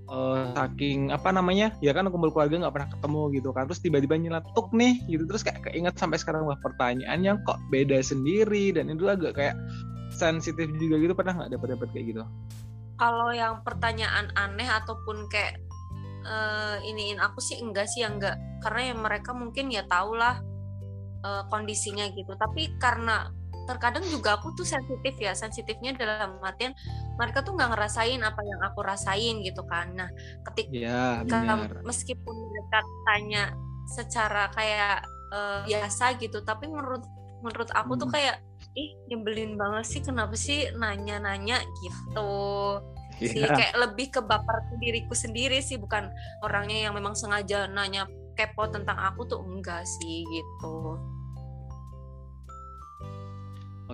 eh, 0.04 0.42
saking 0.52 1.12
apa 1.12 1.32
namanya 1.32 1.72
ya 1.80 1.96
kan 1.96 2.08
kumpul 2.12 2.32
keluarga 2.32 2.66
nggak 2.66 2.74
pernah 2.74 2.90
ketemu 2.92 3.22
gitu 3.36 3.48
kan. 3.52 3.64
Terus 3.70 3.80
tiba-tiba 3.80 4.14
nyeletuk 4.20 4.68
nih 4.76 4.94
gitu 5.08 5.24
terus 5.24 5.42
kayak 5.46 5.64
keinget 5.70 5.94
sampai 5.96 6.20
sekarang. 6.20 6.44
Wah 6.44 6.58
pertanyaannya 6.60 7.44
kok 7.44 7.58
beda 7.72 8.00
sendiri 8.04 8.74
dan 8.74 8.92
itu 8.92 9.04
agak 9.08 9.36
kayak 9.36 9.56
sensitif 10.12 10.68
juga 10.76 11.00
gitu. 11.00 11.12
Pernah 11.16 11.44
nggak 11.44 11.50
dapat 11.56 11.68
dapat 11.78 11.88
kayak 11.92 12.06
gitu? 12.14 12.24
kalau 12.94 13.34
yang 13.34 13.62
pertanyaan 13.66 14.30
aneh 14.38 14.66
ataupun 14.66 15.26
kayak 15.26 15.58
eh, 16.24 16.76
iniin 16.88 17.18
aku 17.18 17.42
sih 17.42 17.58
enggak 17.60 17.90
sih 17.90 18.06
yang 18.06 18.18
enggak. 18.18 18.38
Karena 18.62 18.94
yang 18.94 19.00
mereka 19.02 19.30
mungkin 19.34 19.68
ya 19.68 19.84
tau 19.86 20.14
lah 20.14 20.40
eh, 21.22 21.42
kondisinya 21.50 22.06
gitu. 22.14 22.32
Tapi 22.38 22.78
karena 22.78 23.30
terkadang 23.64 24.04
juga 24.06 24.36
aku 24.36 24.52
tuh 24.52 24.62
sensitif 24.62 25.14
ya 25.16 25.32
sensitifnya 25.32 25.92
dalam 25.92 26.36
artian 26.40 26.72
mereka 27.14 27.40
tuh 27.40 27.52
nggak 27.52 27.70
ngerasain 27.70 28.20
apa 28.20 28.40
yang 28.40 28.60
aku 28.62 28.80
rasain 28.80 29.40
gitu 29.40 29.64
kan 29.64 29.92
nah 29.92 30.08
ketika 30.46 30.70
Iya 30.70 31.04
Ketika- 31.22 31.56
benar. 31.56 31.82
meskipun 31.82 32.34
mereka 32.44 32.78
tanya 33.04 33.44
secara 33.86 34.48
kayak 34.50 35.04
eh, 35.30 35.60
biasa 35.66 36.14
gitu 36.16 36.40
tapi 36.40 36.66
menurut 36.66 37.02
menurut 37.40 37.68
aku 37.70 37.96
tuh 37.96 38.06
Hmm. 38.06 38.14
kayak 38.14 38.36
ih 38.72 38.90
nyebelin 39.06 39.54
banget 39.54 39.84
sih 39.84 40.00
kenapa 40.00 40.32
sih 40.34 40.70
nanya-nanya 40.72 41.60
gitu 41.80 42.30
sih 43.16 43.38
Iya. 43.38 43.52
kayak 43.52 43.74
lebih 43.78 44.06
ke 44.10 44.20
baper 44.20 44.58
ke 44.66 44.74
diriku 44.78 45.12
sendiri 45.12 45.58
sih 45.58 45.76
bukan 45.76 46.10
orangnya 46.40 46.88
yang 46.88 46.94
memang 46.94 47.12
sengaja 47.12 47.66
nanya 47.66 48.06
kepo 48.34 48.66
tentang 48.66 48.96
aku 48.96 49.22
tuh 49.24 49.38
enggak 49.40 49.84
sih 49.84 50.24
gitu 50.24 50.98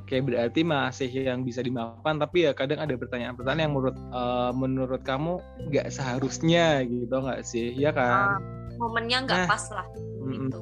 Oke, 0.01 0.17
berarti 0.25 0.65
masih 0.65 1.13
yang 1.13 1.45
bisa 1.45 1.61
dimaafkan, 1.61 2.17
tapi 2.17 2.49
ya 2.49 2.57
kadang 2.57 2.81
ada 2.81 2.97
pertanyaan-pertanyaan 2.97 3.69
yang 3.69 3.75
menurut 3.77 3.97
eh, 4.01 4.53
menurut 4.57 5.03
kamu 5.05 5.37
nggak 5.69 5.93
seharusnya 5.93 6.81
gitu 6.89 7.13
nggak 7.13 7.45
sih? 7.45 7.77
Ya 7.77 7.93
kan? 7.93 8.41
momennya 8.81 9.29
nggak 9.29 9.41
Nah. 9.45 9.49
pas 9.53 9.65
lah 9.77 9.87
gitu. 10.25 10.59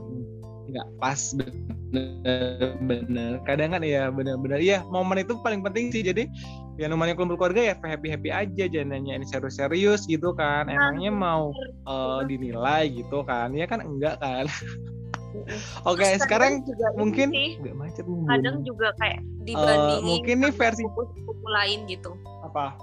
Nggak 0.69 0.89
pas 1.01 1.21
bener-bener. 1.95 3.33
Kadang 3.47 3.71
kan 3.79 3.83
ya 3.87 4.11
bener-bener. 4.11 4.61
Ya 4.61 4.83
momen 4.91 5.23
itu 5.23 5.39
paling 5.41 5.63
penting 5.63 5.95
sih 5.95 6.03
jadi 6.03 6.27
ya 6.77 6.91
namanya 6.91 7.15
kumpul 7.15 7.39
keluarga 7.39 7.73
ya 7.73 7.75
happy 7.79 8.11
happy 8.11 8.31
aja 8.35 8.65
jangan 8.69 8.99
nanya 8.99 9.23
ini 9.23 9.27
serius-serius 9.31 10.05
gitu 10.11 10.35
kan. 10.35 10.67
Emangnya 10.67 11.15
mau 11.15 11.55
eh, 11.87 12.21
dinilai 12.27 12.91
gitu 12.91 13.23
kan? 13.23 13.55
Ya 13.55 13.71
kan? 13.71 13.87
Enggak 13.87 14.19
kan 14.19 14.51
oke 15.87 16.01
Terus 16.01 16.21
sekarang 16.23 16.65
juga 16.65 16.87
mungkin 16.95 17.29
sih, 17.31 17.51
nggak 17.61 17.75
macet 17.77 18.05
kadang 18.29 18.57
juga 18.63 18.89
kayak 18.99 19.21
dibandingin 19.45 20.05
mungkin 20.05 20.37
nih 20.45 20.53
versi- 20.53 20.85
sepupu-sepupu 20.85 21.47
lain 21.49 21.79
gitu 21.89 22.13
apa 22.45 22.77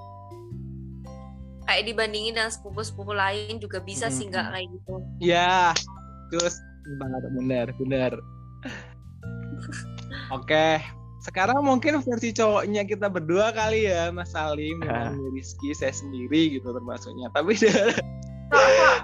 kayak 1.65 1.83
dibandingin 1.89 2.33
dengan 2.37 2.51
sepupu-sepupu 2.53 3.13
lain 3.13 3.57
juga 3.57 3.81
bisa 3.81 4.09
sih 4.13 4.29
Mm-mm. 4.29 4.33
nggak 4.33 4.47
kayak 4.53 4.67
gitu 4.69 4.93
Ya, 5.17 5.73
terus 6.29 6.61
banget 7.01 7.23
benar, 7.33 7.67
benar. 7.81 8.11
Oke, 10.37 10.77
sekarang 11.25 11.65
mungkin 11.65 11.97
versi 12.05 12.29
cowoknya 12.29 12.85
kita 12.85 13.09
berdua 13.09 13.49
kali 13.49 13.89
ya, 13.89 14.13
Mas 14.13 14.29
Salim 14.29 14.77
dengan 14.85 15.17
Rizky 15.33 15.73
saya 15.73 15.89
sendiri 15.89 16.53
gitu 16.53 16.69
termasuknya. 16.69 17.33
Tapi 17.33 17.57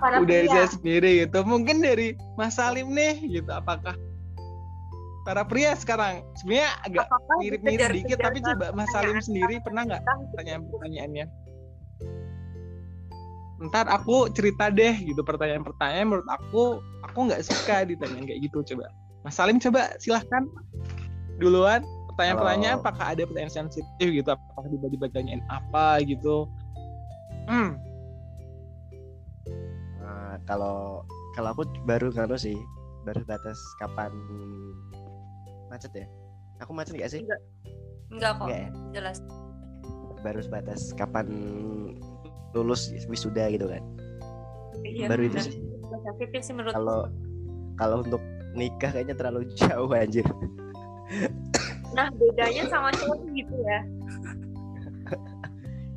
para 0.01 0.17
dari 0.25 0.49
pria. 0.49 0.53
saya 0.57 0.67
sendiri 0.73 1.11
gitu. 1.23 1.39
Mungkin 1.45 1.77
dari 1.85 2.17
Mas 2.35 2.57
Salim 2.57 2.89
nih 2.89 3.21
gitu, 3.29 3.51
apakah 3.53 3.93
para 5.21 5.45
pria 5.45 5.77
sekarang 5.77 6.25
sebenarnya 6.41 6.73
agak 6.81 7.05
mirip-mirip 7.37 7.93
dikit, 7.93 8.17
tapi 8.17 8.41
coba 8.41 8.73
Mas 8.73 8.89
Salim 8.89 9.21
sendiri 9.21 9.61
pernah 9.61 9.85
nggak 9.85 10.01
pertanyaan-pertanyaannya? 10.33 11.25
Ntar 13.61 13.85
aku 13.93 14.33
cerita 14.33 14.73
deh 14.73 14.97
gitu 15.05 15.21
pertanyaan-pertanyaan 15.21 16.09
menurut 16.09 16.29
aku 16.33 16.81
aku 17.05 17.29
nggak 17.29 17.45
suka 17.45 17.85
ditanyain 17.85 18.25
kayak 18.25 18.41
gitu 18.49 18.65
coba. 18.73 18.89
Mas 19.21 19.37
Salim 19.37 19.61
coba 19.61 19.93
silahkan 20.01 20.49
duluan 21.37 21.85
pertanyaan-pertanyaan 22.13 22.81
apakah 22.81 23.05
ada 23.13 23.21
pertanyaan 23.29 23.53
sensitif 23.53 24.07
gitu 24.09 24.29
apakah 24.33 24.65
tiba-tiba 24.65 25.05
tanyain 25.13 25.45
apa 25.53 26.01
gitu. 26.01 26.49
Hmm, 27.45 27.77
kalau 30.45 31.05
kalau 31.37 31.49
aku 31.55 31.63
baru 31.87 32.11
kan 32.11 32.31
sih 32.35 32.57
baru 33.07 33.25
batas 33.25 33.57
kapan 33.81 34.11
macet 35.71 35.91
ya. 35.95 36.05
Aku 36.61 36.71
macet 36.75 36.93
nggak 36.93 37.11
sih? 37.11 37.21
Enggak 38.13 38.37
kok. 38.37 38.45
Nggak 38.49 38.61
ya? 38.61 38.69
jelas. 38.93 39.17
Baru 40.21 40.39
sebatas 40.43 40.93
kapan 40.93 41.27
lulus 42.53 42.91
wisuda 43.09 43.49
gitu 43.49 43.65
kan. 43.71 43.81
Iya, 44.81 45.07
baru 45.07 45.29
itu 45.29 45.37
benar. 45.37 45.45
sih 45.45 45.71
sensitif 46.01 46.41
sih 46.43 46.53
menurut 46.55 46.73
kalau 46.73 46.99
kalau 47.75 47.95
untuk 48.03 48.21
nikah 48.55 48.91
kayaknya 48.91 49.15
terlalu 49.15 49.47
jauh 49.55 49.89
anjir. 49.91 50.25
Nah 51.91 52.07
bedanya 52.15 52.63
sama 52.71 52.89
cowok 52.95 53.19
gitu 53.35 53.55
ya. 53.67 53.79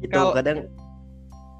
Itu 0.02 0.20
kadang 0.34 0.66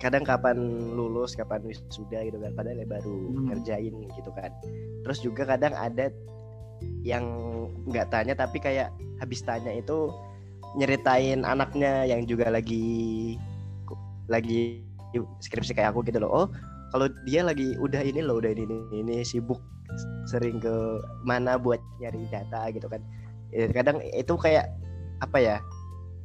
kadang 0.03 0.27
kapan 0.27 0.59
lulus 0.93 1.39
kapan 1.39 1.63
wisuda 1.65 2.27
gitu 2.27 2.37
kan 2.43 2.53
padahal 2.59 2.83
ya 2.83 2.87
baru 2.89 3.15
Hmm. 3.15 3.47
ngerjain 3.51 3.95
gitu 4.15 4.31
kan. 4.35 4.51
Terus 5.07 5.19
juga 5.23 5.43
kadang 5.47 5.75
ada 5.75 6.11
yang 7.07 7.25
nggak 7.89 8.11
tanya 8.11 8.35
tapi 8.35 8.59
kayak 8.61 8.91
habis 9.23 9.41
tanya 9.47 9.71
itu 9.73 10.11
nyeritain 10.75 11.47
anaknya 11.47 12.05
yang 12.05 12.27
juga 12.27 12.51
lagi 12.51 13.39
lagi 14.27 14.83
skripsi 15.41 15.77
kayak 15.79 15.95
aku 15.95 16.03
gitu 16.05 16.19
loh. 16.19 16.31
Oh 16.45 16.47
kalau 16.91 17.07
dia 17.27 17.47
lagi 17.47 17.75
udah 17.79 18.03
ini 18.03 18.23
loh 18.23 18.39
udah 18.43 18.51
ini 18.55 18.67
ini, 18.67 18.77
ini 19.03 19.17
sibuk 19.23 19.63
sering 20.27 20.59
ke 20.59 20.75
mana 21.23 21.55
buat 21.55 21.79
nyari 22.03 22.27
data 22.31 22.71
gitu 22.75 22.91
kan. 22.91 23.03
Ya, 23.55 23.71
kadang 23.71 24.03
itu 24.03 24.35
kayak 24.35 24.67
apa 25.23 25.39
ya 25.39 25.57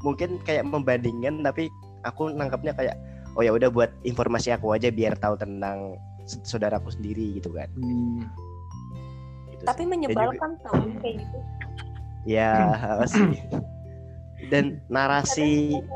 mungkin 0.01 0.41
kayak 0.47 0.65
membandingkan 0.65 1.45
tapi 1.45 1.69
aku 2.07 2.33
nangkapnya 2.33 2.73
kayak 2.73 2.95
oh 3.36 3.41
ya 3.43 3.51
udah 3.53 3.69
buat 3.69 3.91
informasi 4.01 4.53
aku 4.53 4.74
aja 4.74 4.89
biar 4.89 5.17
tahu 5.17 5.38
tentang 5.38 5.98
saudaraku 6.25 6.93
sendiri 6.93 7.41
gitu 7.41 7.50
kan 7.53 7.69
hmm. 7.75 8.25
Gitu 9.50 9.63
tapi 9.65 9.81
sih. 9.81 9.86
Juga- 9.86 9.91
menyebalkan 9.98 10.51
tau 10.63 10.77
kayak 11.01 11.15
gitu 11.25 11.38
ya 12.27 12.51
sih 13.07 13.27
dan 14.53 14.79
narasi 14.88 15.75
gitu. 15.75 15.95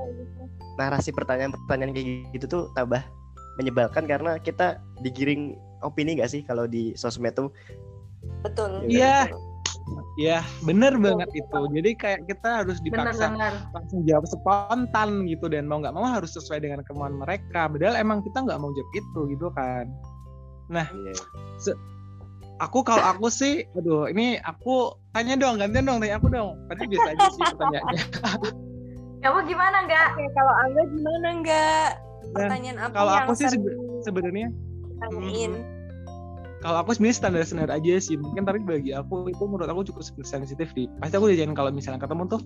narasi 0.79 1.09
pertanyaan-pertanyaan 1.13 1.91
kayak 1.93 2.07
gitu 2.33 2.45
tuh 2.49 2.63
tambah 2.73 2.99
menyebalkan 3.61 4.09
karena 4.09 4.41
kita 4.41 4.81
digiring 5.05 5.53
opini 5.85 6.17
gak 6.17 6.31
sih 6.31 6.41
kalau 6.41 6.65
di 6.65 6.95
sosmed 6.97 7.35
tuh 7.37 7.53
betul 8.41 8.81
Iya. 8.87 9.29
betul. 9.29 9.52
Ya 10.15 10.39
bener 10.63 10.95
banget 10.97 11.29
itu. 11.33 11.59
Jadi 11.73 11.89
kayak 11.97 12.19
kita 12.29 12.63
harus 12.63 12.77
dipaksa 12.81 13.31
Benar-benar. 13.33 13.53
langsung 13.73 13.99
jawab 14.05 14.25
spontan 14.29 15.09
gitu 15.25 15.45
dan 15.49 15.65
mau 15.65 15.81
nggak 15.81 15.95
mau 15.95 16.05
harus 16.05 16.33
sesuai 16.33 16.61
dengan 16.61 16.81
kemauan 16.85 17.17
mereka. 17.17 17.67
Padahal 17.67 17.97
emang 17.97 18.21
kita 18.21 18.45
nggak 18.45 18.59
mau 18.59 18.69
jawab 18.71 18.91
itu 18.93 19.19
gitu 19.33 19.47
kan. 19.53 19.85
Iya. 20.71 21.73
Aku 22.61 22.85
kalau 22.85 23.01
aku 23.01 23.27
sih, 23.33 23.65
aduh 23.75 24.07
ini 24.07 24.37
aku 24.45 24.93
tanya 25.11 25.35
dong, 25.35 25.57
gantian 25.59 25.89
dong, 25.89 25.99
tanya 25.99 26.21
aku 26.21 26.29
dong. 26.29 26.55
Tadi 26.69 26.85
biasa 26.85 27.07
aja 27.11 27.25
sih 27.33 27.43
pertanyaannya. 27.43 28.03
Kamu 29.25 29.39
gimana 29.47 29.77
nggak? 29.87 30.07
Kalau 30.35 30.53
Angga 30.61 30.83
gimana 30.91 31.27
enggak 31.31 31.87
pertanyaan 32.33 32.77
apa 32.79 32.93
kalau 32.95 33.11
yang 33.15 33.27
aku 33.27 33.33
sih 33.35 33.47
sebe- 33.51 33.77
Sebenarnya 34.03 34.47
ditanyain 34.99 35.51
kalau 36.63 36.79
aku 36.79 36.95
sebenarnya 36.95 37.19
standar-standar 37.19 37.69
aja 37.75 37.99
sih. 37.99 38.15
Mungkin 38.15 38.47
tapi 38.47 38.63
bagi 38.63 38.95
aku 38.95 39.27
itu 39.27 39.43
menurut 39.43 39.67
aku 39.67 39.83
cukup 39.91 40.23
sensitif 40.23 40.71
di. 40.71 40.87
Pasti 41.03 41.19
aku 41.19 41.27
diajarin 41.27 41.51
kalau 41.51 41.75
misalnya 41.75 41.99
ketemu 41.99 42.39
tuh, 42.39 42.41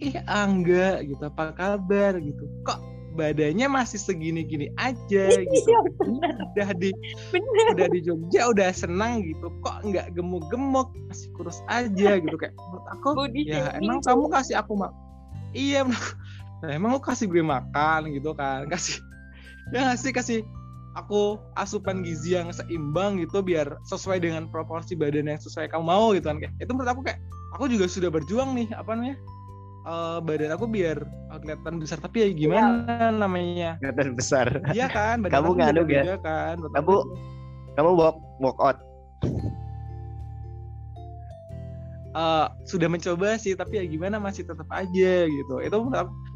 ih 0.00 0.16
Angga 0.24 1.04
gitu, 1.04 1.20
apa 1.20 1.52
kabar? 1.52 2.16
gitu. 2.16 2.48
Kok 2.64 2.80
badannya 3.12 3.68
masih 3.68 4.00
segini-gini 4.00 4.72
aja? 4.80 5.24
Gitu. 5.36 5.68
Iya, 5.68 5.78
udah 6.56 6.70
di 6.80 6.90
bener. 7.28 7.66
udah 7.76 7.88
di 7.92 8.00
Jogja 8.00 8.48
udah 8.48 8.72
senang 8.72 9.20
gitu. 9.20 9.52
Kok 9.60 9.84
nggak 9.84 10.16
gemuk-gemuk 10.16 10.88
masih 11.12 11.28
kurus 11.36 11.60
aja? 11.68 12.16
gitu. 12.16 12.36
Kayak 12.40 12.56
menurut 12.56 12.86
aku 12.88 13.08
body 13.12 13.42
ya 13.52 13.76
emang 13.76 14.00
kamu 14.00 14.32
kasih 14.32 14.56
aku 14.56 14.80
mak 14.80 14.92
iya 15.52 15.84
nah, 16.64 16.72
emang 16.72 16.96
lu 16.96 17.00
kasih 17.04 17.28
gue 17.28 17.44
makan? 17.44 18.16
gitu 18.16 18.32
kan. 18.32 18.64
Kasih 18.72 18.96
ya 19.76 19.92
nggak 19.92 20.00
sih? 20.00 20.12
Kasih 20.16 20.38
aku 20.94 21.40
asupan 21.56 22.04
gizi 22.04 22.36
yang 22.36 22.52
seimbang 22.52 23.20
gitu 23.20 23.40
biar 23.40 23.80
sesuai 23.88 24.20
dengan 24.20 24.48
proporsi 24.48 24.92
badan 24.92 25.28
yang 25.28 25.40
sesuai 25.40 25.72
kamu 25.72 25.84
mau 25.84 26.12
gitu 26.12 26.28
kan. 26.28 26.38
Kayak 26.40 26.52
itu 26.60 26.72
menurut 26.72 26.90
aku 26.92 27.00
kayak 27.06 27.18
aku 27.56 27.64
juga 27.68 27.86
sudah 27.88 28.10
berjuang 28.12 28.52
nih 28.56 28.68
apa 28.76 28.90
namanya 28.92 29.16
eh, 29.88 30.18
badan 30.20 30.50
aku 30.52 30.64
biar 30.68 30.98
eh, 31.06 31.38
kelihatan 31.40 31.74
besar. 31.80 31.98
Tapi 32.00 32.16
ya 32.24 32.28
gimana 32.32 33.08
namanya? 33.12 33.80
Kelihatan 33.80 34.08
besar. 34.16 34.46
Iya 34.76 34.86
kan 34.92 35.24
badan 35.24 35.32
Kamu 35.32 35.48
aku 35.48 35.54
nganu, 35.58 35.80
beda-beda 35.84 36.16
kan 36.20 36.56
Kamu 36.60 36.94
kamu 37.72 37.90
walk 37.96 38.16
walk 38.44 38.58
out 38.60 38.78
eh, 42.12 42.46
sudah 42.68 42.88
mencoba 42.88 43.36
sih 43.40 43.56
tapi 43.56 43.80
ya 43.80 43.84
gimana 43.88 44.20
masih 44.20 44.44
tetap 44.44 44.68
aja 44.68 45.14
gitu 45.26 45.54
itu 45.60 45.78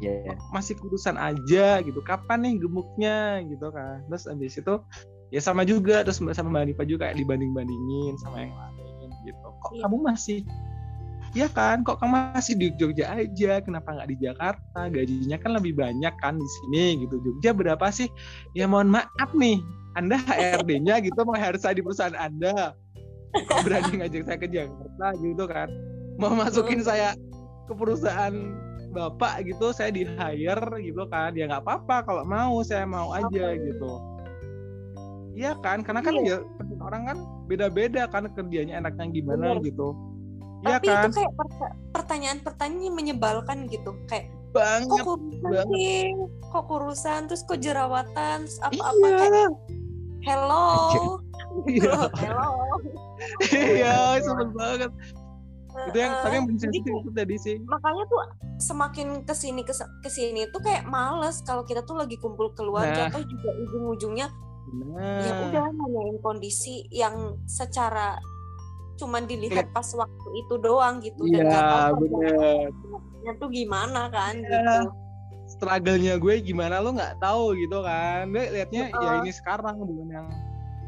ya 0.01 0.33
masih 0.53 0.73
kurusan 0.77 1.15
aja 1.17 1.81
gitu 1.81 1.99
kapan 2.01 2.43
nih 2.45 2.53
gemuknya 2.61 3.45
gitu 3.45 3.69
kan 3.69 4.01
terus 4.09 4.25
abis 4.29 4.57
itu 4.57 4.75
ya 5.29 5.41
sama 5.43 5.67
juga 5.67 6.01
terus 6.07 6.19
sama 6.19 6.49
Mbak 6.53 6.65
Nipa 6.73 6.83
juga 6.87 7.09
kayak 7.09 7.17
dibanding 7.19 7.51
bandingin 7.51 8.15
sama 8.21 8.47
yang 8.47 8.53
lain 8.55 9.09
gitu 9.25 9.47
kok 9.61 9.71
Iya. 9.75 9.81
kamu 9.87 9.97
masih 10.05 10.39
Iya 11.35 11.51
kan, 11.51 11.83
kok 11.83 11.99
kamu 11.99 12.33
masih 12.33 12.55
di 12.55 12.67
Jogja 12.79 13.13
aja? 13.13 13.59
Kenapa 13.61 13.93
nggak 13.93 14.09
di 14.09 14.17
Jakarta? 14.25 14.79
Gajinya 14.89 15.37
kan 15.37 15.51
lebih 15.59 15.75
banyak 15.75 16.13
kan 16.23 16.39
di 16.39 16.49
sini 16.49 17.03
gitu. 17.03 17.19
Jogja 17.19 17.51
berapa 17.51 17.83
sih? 17.91 18.07
Ya 18.55 18.65
mohon 18.65 18.89
maaf 18.89 19.29
nih, 19.35 19.59
Anda 19.99 20.17
HRD-nya 20.23 21.03
gitu 21.03 21.19
mengharus 21.27 21.67
saya 21.67 21.77
di 21.77 21.83
perusahaan 21.83 22.15
Anda. 22.15 22.73
Kok 23.33 23.59
berani 23.63 23.91
ngajak 23.99 24.23
saya 24.23 24.37
ke 24.37 24.47
Jakarta 24.47 25.07
gitu 25.19 25.43
kan? 25.45 25.69
Mau 26.17 26.33
masukin 26.33 26.81
saya 26.81 27.13
ke 27.67 27.73
perusahaan 27.75 28.33
bapak 28.87 29.43
gitu 29.45 29.75
saya 29.75 29.91
di 29.91 30.07
hire 30.07 30.63
gitu 30.79 31.03
kan 31.11 31.35
ya 31.35 31.45
nggak 31.45 31.61
apa-apa 31.61 32.07
kalau 32.07 32.23
mau 32.23 32.63
saya 32.63 32.87
mau 32.87 33.11
aja 33.11 33.53
gitu 33.59 33.99
iya 35.35 35.53
kan 35.59 35.83
karena 35.83 36.01
kan 36.01 36.15
ya 36.23 36.39
orang 36.81 37.03
kan 37.05 37.17
beda-beda 37.45 38.07
kan 38.09 38.31
kerjanya 38.33 38.79
enaknya 38.79 39.05
gimana 39.11 39.59
Bener. 39.59 39.67
gitu 39.69 39.91
iya 40.65 40.81
Tapi 40.81 40.87
kan 40.89 41.11
itu 41.11 41.19
kayak 41.21 41.33
perta- 41.37 41.75
pertanyaan-pertanyaan 41.93 42.81
yang 42.89 42.95
menyebalkan 42.97 43.57
gitu. 43.69 43.93
Kayak 44.09 44.33
kok 44.33 44.57
banget 44.57 45.03
kurusan 45.05 45.41
banget. 45.45 45.65
sih? 45.77 46.01
Kok 46.49 46.63
kurusan? 46.65 47.19
Terus 47.29 47.41
kok 47.45 47.59
jerawatan? 47.61 48.37
Terus 48.49 48.57
apa-apa 48.65 49.05
iya 49.05 49.17
kayak 49.21 49.49
hello. 50.25 50.65
Iya 51.65 51.95
hello. 52.13 52.77
iya 53.51 53.95
sebel 54.19 54.49
banget 54.51 54.91
itu 55.77 55.97
yang 55.97 56.09
Heeh. 56.09 56.23
tapi 56.23 56.35
yang 56.35 56.45
Jadi 56.49 56.77
itu 56.81 57.09
tadi 57.11 57.35
sih 57.37 57.55
makanya 57.63 58.03
tuh 58.05 58.19
semakin 58.57 59.07
ke 59.21 59.33
sini 59.33 59.61
kes- 59.61 59.93
ke 60.01 60.09
sini 60.09 60.49
tuh 60.49 60.57
kayak 60.57 60.85
males 60.85 61.41
kalau 61.41 61.61
kita 61.61 61.81
tuh 61.81 61.93
lagi 61.95 62.17
kumpul 62.17 62.49
keluarga 62.51 63.07
Nah. 63.07 63.09
atau 63.09 63.21
juga 63.21 63.49
ujung-ujungnya 63.55 64.27
nah 64.67 65.23
ya 65.23 65.31
udah 65.47 65.65
nanyain 65.71 66.19
kondisi 66.19 66.83
yang 66.89 67.15
secara 67.45 68.19
cuman 68.97 69.23
dilihat 69.23 69.71
pas 69.71 69.85
waktu 69.87 70.29
itu 70.35 70.57
doang 70.57 70.99
gitu 70.99 71.21
dan 71.23 71.45
nggak 71.45 71.55
iya 71.55 71.71
tahu 71.71 71.93
bener 72.01 72.67
perjalanannya 72.67 73.33
tuh 73.37 73.49
gimana 73.49 74.01
kan 74.09 74.33
Iya. 74.35 74.43
gitu 74.43 74.89
struggle-nya 75.47 76.13
gue 76.17 76.35
gimana 76.41 76.75
lo 76.77 76.91
nggak 76.91 77.15
tahu 77.17 77.55
gitu 77.55 77.79
kan 77.79 78.27
gue 78.27 78.43
liatnya 78.51 78.89
ya 78.89 78.99
Heeh. 78.99 79.21
ini 79.21 79.31
sekarang 79.31 79.77
bukan 79.77 80.07
yang 80.09 80.27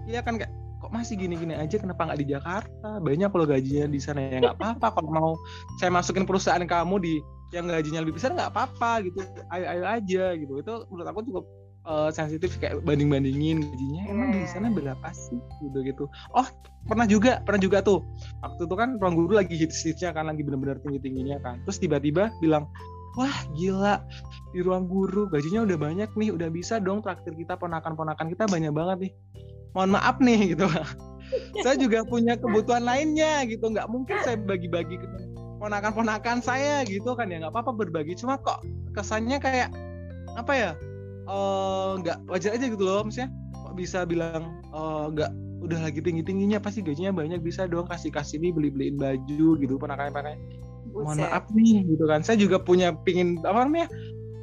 iya 0.04 0.20
kan 0.20 0.36
kayak 0.36 0.52
kok 0.90 0.98
masih 0.98 1.22
gini-gini 1.22 1.54
aja 1.54 1.78
kenapa 1.78 2.02
nggak 2.10 2.20
di 2.26 2.28
Jakarta? 2.34 2.90
Banyak 2.98 3.30
kalau 3.30 3.46
gajinya 3.46 3.86
di 3.86 4.02
sana. 4.02 4.26
Ya 4.26 4.42
nggak 4.42 4.58
apa-apa 4.58 4.88
kalau 4.98 5.10
mau 5.14 5.32
saya 5.78 5.94
masukin 5.94 6.26
perusahaan 6.26 6.66
kamu 6.66 6.98
di 6.98 7.14
yang 7.54 7.70
gajinya 7.70 8.02
lebih 8.02 8.18
besar 8.18 8.34
nggak 8.34 8.50
apa-apa 8.50 9.06
gitu. 9.06 9.22
Ayo 9.54 9.66
ayo 9.70 9.84
aja 9.86 10.34
gitu. 10.34 10.58
Itu 10.58 10.90
menurut 10.90 11.08
aku 11.14 11.22
cukup 11.30 11.46
eh, 11.86 12.10
sensitif 12.10 12.58
kayak 12.58 12.82
banding 12.82 13.14
bandingin 13.14 13.62
gajinya. 13.70 14.04
Emang 14.10 14.34
di 14.34 14.50
sana 14.50 14.74
berapa 14.74 15.08
sih 15.14 15.38
gitu 15.62 15.78
gitu. 15.86 16.10
Oh 16.34 16.50
pernah 16.90 17.06
juga 17.06 17.46
pernah 17.46 17.62
juga 17.62 17.86
tuh. 17.86 18.02
Waktu 18.42 18.66
itu 18.66 18.74
kan 18.74 18.98
ruang 18.98 19.14
guru 19.14 19.38
lagi 19.38 19.54
hits 19.54 19.86
hitsnya 19.86 20.10
kan 20.10 20.26
lagi 20.26 20.42
bener-bener 20.42 20.82
tinggi 20.82 21.06
tingginya 21.06 21.38
kan. 21.46 21.62
Terus 21.70 21.78
tiba-tiba 21.78 22.34
bilang 22.42 22.66
wah 23.14 23.38
gila 23.54 24.02
di 24.58 24.66
ruang 24.66 24.90
guru 24.90 25.30
gajinya 25.30 25.70
udah 25.70 25.78
banyak 25.78 26.10
nih 26.18 26.34
udah 26.34 26.50
bisa 26.50 26.82
dong 26.82 27.06
traktir 27.06 27.38
kita 27.38 27.54
ponakan-ponakan 27.62 28.34
kita 28.34 28.50
banyak 28.50 28.74
banget 28.74 28.98
nih 29.06 29.14
mohon 29.74 29.94
maaf 29.94 30.18
nih 30.22 30.56
gitu. 30.56 30.66
Saya 31.62 31.78
juga 31.78 32.02
punya 32.06 32.34
kebutuhan 32.36 32.84
lainnya 32.86 33.46
gitu. 33.46 33.70
Nggak 33.70 33.88
mungkin 33.90 34.18
saya 34.26 34.38
bagi-bagi 34.38 34.98
ke 34.98 35.08
ponakan-ponakan 35.62 36.42
saya 36.42 36.82
gitu 36.88 37.14
kan 37.14 37.30
ya. 37.30 37.44
Nggak 37.44 37.54
apa-apa 37.54 37.72
berbagi. 37.86 38.18
Cuma 38.18 38.40
kok 38.42 38.66
kesannya 38.98 39.38
kayak 39.38 39.70
apa 40.38 40.54
ya 40.54 40.72
eh, 41.30 41.90
nggak 42.02 42.18
wajar 42.30 42.52
aja 42.58 42.66
gitu 42.66 42.84
loh 42.84 43.06
maksudnya. 43.06 43.30
Kok 43.54 43.74
bisa 43.78 44.08
bilang 44.10 44.58
eh, 44.74 45.06
nggak 45.14 45.32
udah 45.60 45.80
lagi 45.84 46.00
tinggi 46.00 46.24
tingginya 46.24 46.58
pasti 46.58 46.80
gajinya 46.80 47.12
banyak 47.12 47.44
bisa 47.44 47.68
dong 47.68 47.84
kasih 47.84 48.16
kasih 48.16 48.40
nih 48.40 48.56
beli 48.56 48.72
beliin 48.72 48.96
baju 48.96 49.60
gitu 49.60 49.76
ponakan 49.76 50.16
ponakan 50.16 50.40
mohon 50.96 51.20
maaf 51.20 51.46
nih 51.54 51.86
gitu 51.86 52.10
kan. 52.10 52.26
Saya 52.26 52.42
juga 52.42 52.58
punya 52.58 52.96
pingin 53.06 53.38
apa 53.46 53.68
namanya 53.68 53.88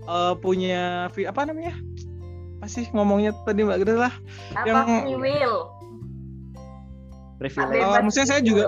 eh, 0.06 0.34
punya 0.38 1.10
apa 1.10 1.40
namanya 1.42 1.74
apa 2.56 2.66
sih 2.66 2.88
ngomongnya 2.90 3.36
tadi 3.44 3.62
mbak 3.62 3.78
Greta 3.80 4.08
lah 4.08 4.14
apa 4.54 4.64
Yang- 4.64 4.88
free 4.88 5.16
will 5.18 5.58
privilege 7.36 7.84
Oh, 7.84 8.00
maksudnya 8.00 8.28
saya 8.28 8.42
juga 8.42 8.66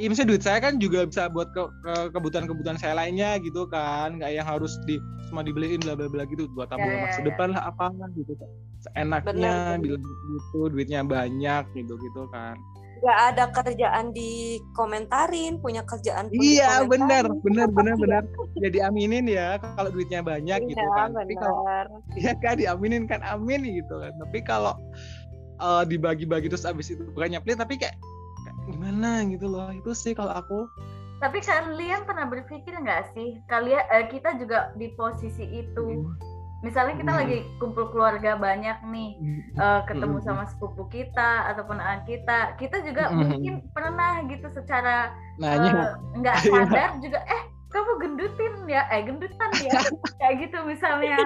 Iya, 0.00 0.08
maksudnya 0.08 0.30
duit 0.32 0.40
saya 0.40 0.58
kan 0.64 0.80
juga 0.80 1.04
bisa 1.04 1.28
buat 1.28 1.52
ke, 1.52 1.60
ke- 1.60 2.08
kebutuhan-kebutuhan 2.16 2.80
saya 2.80 2.96
lainnya 2.96 3.36
gitu 3.36 3.68
kan, 3.68 4.16
nggak 4.16 4.32
yang 4.32 4.48
harus 4.48 4.72
di 4.88 4.96
semua 5.28 5.44
dibeliin 5.44 5.76
bla 5.76 5.92
bla 5.92 6.08
bla 6.08 6.24
gitu 6.24 6.48
buat 6.56 6.72
tabungan 6.72 6.88
Ya, 6.88 6.96
ya, 6.96 7.04
masa 7.04 7.20
ya. 7.20 7.26
depan 7.28 7.48
lah 7.52 7.62
apa 7.68 7.84
gitu 8.16 8.32
kan. 8.32 8.48
Benar. 9.20 9.76
bilang 9.76 10.00
gitu, 10.00 10.60
duitnya 10.72 11.04
banyak 11.04 11.64
gitu 11.76 12.00
gitu 12.00 12.22
kan. 12.32 12.56
Nggak 13.00 13.18
ada 13.34 13.44
kerjaan 13.50 14.12
dikomentarin 14.12 15.56
punya 15.58 15.80
kerjaan 15.88 16.28
pun 16.28 16.36
Iya 16.36 16.84
benar 16.84 17.32
benar 17.40 17.68
benar 17.76 17.96
benar. 17.96 18.22
Ya 18.60 18.68
diaminin 18.68 19.24
ya 19.24 19.56
kalau 19.76 19.88
duitnya 19.88 20.20
banyak 20.20 20.68
gitu 20.68 20.80
Iya, 20.80 20.96
kan. 20.96 21.08
Tapi 21.16 21.34
kalau. 21.36 21.62
Iya 22.14 22.32
kan 22.44 22.54
diaminin 22.60 23.04
kan 23.08 23.20
amin 23.24 23.64
gitu 23.64 23.94
kan. 23.98 24.12
Tapi 24.20 24.38
kalau 24.44 24.74
eh, 25.60 25.84
dibagi-bagi 25.88 26.52
terus 26.52 26.68
abis 26.68 26.92
itu 26.92 27.02
bukannya 27.16 27.40
pelit 27.40 27.58
tapi 27.58 27.80
kayak, 27.80 27.96
kayak 28.44 28.56
gimana 28.68 29.24
gitu 29.28 29.48
loh. 29.48 29.72
Itu 29.72 29.96
sih 29.96 30.12
kalau 30.12 30.36
aku 30.36 30.68
tapi 31.20 31.44
kalian 31.44 32.08
pernah 32.08 32.24
berpikir 32.24 32.72
nggak 32.80 33.12
sih 33.12 33.36
kalian 33.44 33.84
eh, 33.92 34.08
kita 34.08 34.40
juga 34.40 34.72
di 34.80 34.88
posisi 34.96 35.44
itu 35.52 36.08
misalnya 36.60 36.94
kita 37.00 37.12
Hmm. 37.12 37.20
lagi 37.24 37.38
kumpul 37.56 37.88
keluarga 37.88 38.36
banyak 38.36 38.78
nih 38.84 39.10
eh, 39.56 39.80
ketemu 39.88 40.20
Mm-mm. 40.20 40.26
sama 40.28 40.44
sepupu 40.44 40.84
kita 40.88 41.48
ataupun 41.48 41.80
anak 41.80 42.04
kita 42.04 42.52
kita 42.60 42.84
juga 42.84 43.08
Mm-mm. 43.08 43.32
mungkin 43.32 43.54
pernah 43.72 44.20
gitu 44.28 44.46
secara 44.52 45.10
nanya 45.40 45.72
eh, 45.72 45.92
nggak 46.20 46.36
Iya. 46.44 46.52
sadar 46.68 46.90
juga 47.00 47.20
eh 47.24 47.42
kamu 47.70 47.92
gendutin 47.98 48.54
ya 48.68 48.82
eh 48.90 49.00
gendutan 49.02 49.50
ya 49.62 49.80
kayak 50.20 50.34
gitu 50.44 50.58
misalnya 50.68 51.16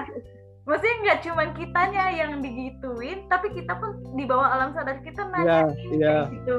maksudnya 0.63 0.95
nggak 1.03 1.19
cuman 1.21 1.47
kitanya 1.53 2.03
yang 2.09 2.31
digituin 2.39 3.27
tapi 3.27 3.51
kita 3.51 3.75
pun 3.75 3.91
di 4.15 4.23
bawah 4.23 4.49
alam 4.49 4.71
sadar 4.71 5.03
kita 5.03 5.25
nanya 5.29 5.67
iya. 5.91 6.25
kayak 6.25 6.33
gitu 6.41 6.57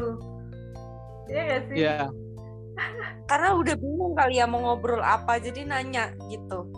Iya 1.27 1.43
gak 1.43 1.63
sih? 1.67 1.77
Iya, 1.83 1.97
karena 3.31 3.49
udah 3.59 3.75
bingung 3.75 4.15
kali 4.15 4.39
ya 4.39 4.47
mau 4.47 4.63
ngobrol 4.63 5.03
apa 5.03 5.43
jadi 5.43 5.67
nanya 5.67 6.15
gitu 6.31 6.71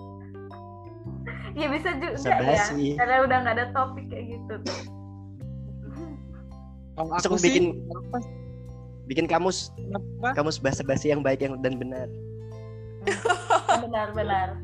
Ya 1.59 1.67
bisa 1.67 1.91
juga 1.99 2.15
Bisa 2.15 2.39
ya, 2.39 2.95
karena 3.03 3.17
udah 3.27 3.37
nggak 3.43 3.55
ada 3.59 3.67
topik 3.75 4.07
kayak 4.07 4.39
gitu. 4.39 4.55
kalau 6.95 7.15
aku 7.15 7.31
aku 7.31 7.37
sih 7.39 7.51
bikin 7.51 7.65
kenapa? 7.79 8.19
bikin 9.07 9.27
kamus 9.31 9.71
kenapa? 9.79 10.35
kamus 10.35 10.59
bahasa 10.59 10.83
basi 10.83 11.15
yang 11.15 11.23
baik 11.23 11.47
yang 11.47 11.55
dan 11.63 11.79
benar 11.79 12.11
Benar-benar. 13.79 14.59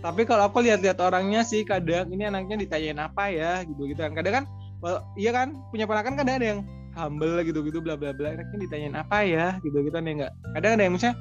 Tapi 0.00 0.22
kalau 0.24 0.48
aku 0.48 0.64
lihat-lihat 0.64 0.96
orangnya 1.00 1.44
sih 1.44 1.60
kadang 1.64 2.08
ini 2.08 2.24
anaknya 2.28 2.56
ditanyain 2.64 3.00
apa 3.00 3.28
ya 3.28 3.64
gitu 3.68 3.84
gitu 3.88 4.00
kan. 4.00 4.12
Kadang 4.16 4.32
kan 4.32 4.44
well, 4.80 5.04
iya 5.16 5.32
kan 5.32 5.56
punya 5.68 5.84
ponakan 5.84 6.16
kadang 6.16 6.36
ada 6.40 6.46
yang 6.56 6.60
humble 6.96 7.40
gitu 7.44 7.60
gitu 7.64 7.78
bla 7.84 7.96
bla 7.96 8.12
bla 8.16 8.32
anaknya 8.32 8.58
ditanyain 8.64 8.96
apa 8.96 9.24
ya 9.24 9.46
gitu 9.60 9.84
gitu 9.84 9.92
kan 9.92 10.08
ya 10.08 10.12
enggak. 10.16 10.32
Kadang 10.56 10.72
ada 10.76 10.82
yang 10.88 10.94
misalnya 10.96 11.16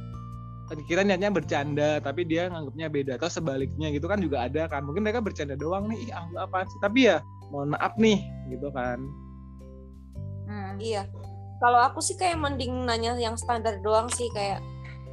kita 0.70 1.02
niatnya 1.02 1.30
bercanda 1.30 1.98
tapi 1.98 2.24
dia 2.24 2.46
nganggapnya 2.46 2.88
beda 2.88 3.12
atau 3.16 3.28
sebaliknya 3.28 3.90
gitu 3.90 4.06
kan 4.06 4.18
juga 4.18 4.46
ada 4.46 4.66
kan. 4.66 4.82
Mungkin 4.82 5.02
mereka 5.02 5.20
bercanda 5.20 5.54
doang 5.54 5.86
nih, 5.86 5.98
ih 6.00 6.12
anggap 6.12 6.48
apa 6.48 6.58
sih. 6.64 6.78
Tapi 6.80 7.00
ya 7.06 7.16
mohon 7.50 7.72
maaf 7.72 7.92
nih 7.96 8.20
gitu 8.48 8.68
kan. 8.70 8.98
Hmm. 10.46 10.76
iya 10.78 11.04
kalau 11.58 11.80
aku 11.80 12.00
sih 12.00 12.14
kayak 12.14 12.36
mending 12.36 12.84
nanya 12.84 13.16
yang 13.16 13.34
standar 13.34 13.80
doang 13.80 14.06
sih 14.10 14.28
kayak 14.32 14.60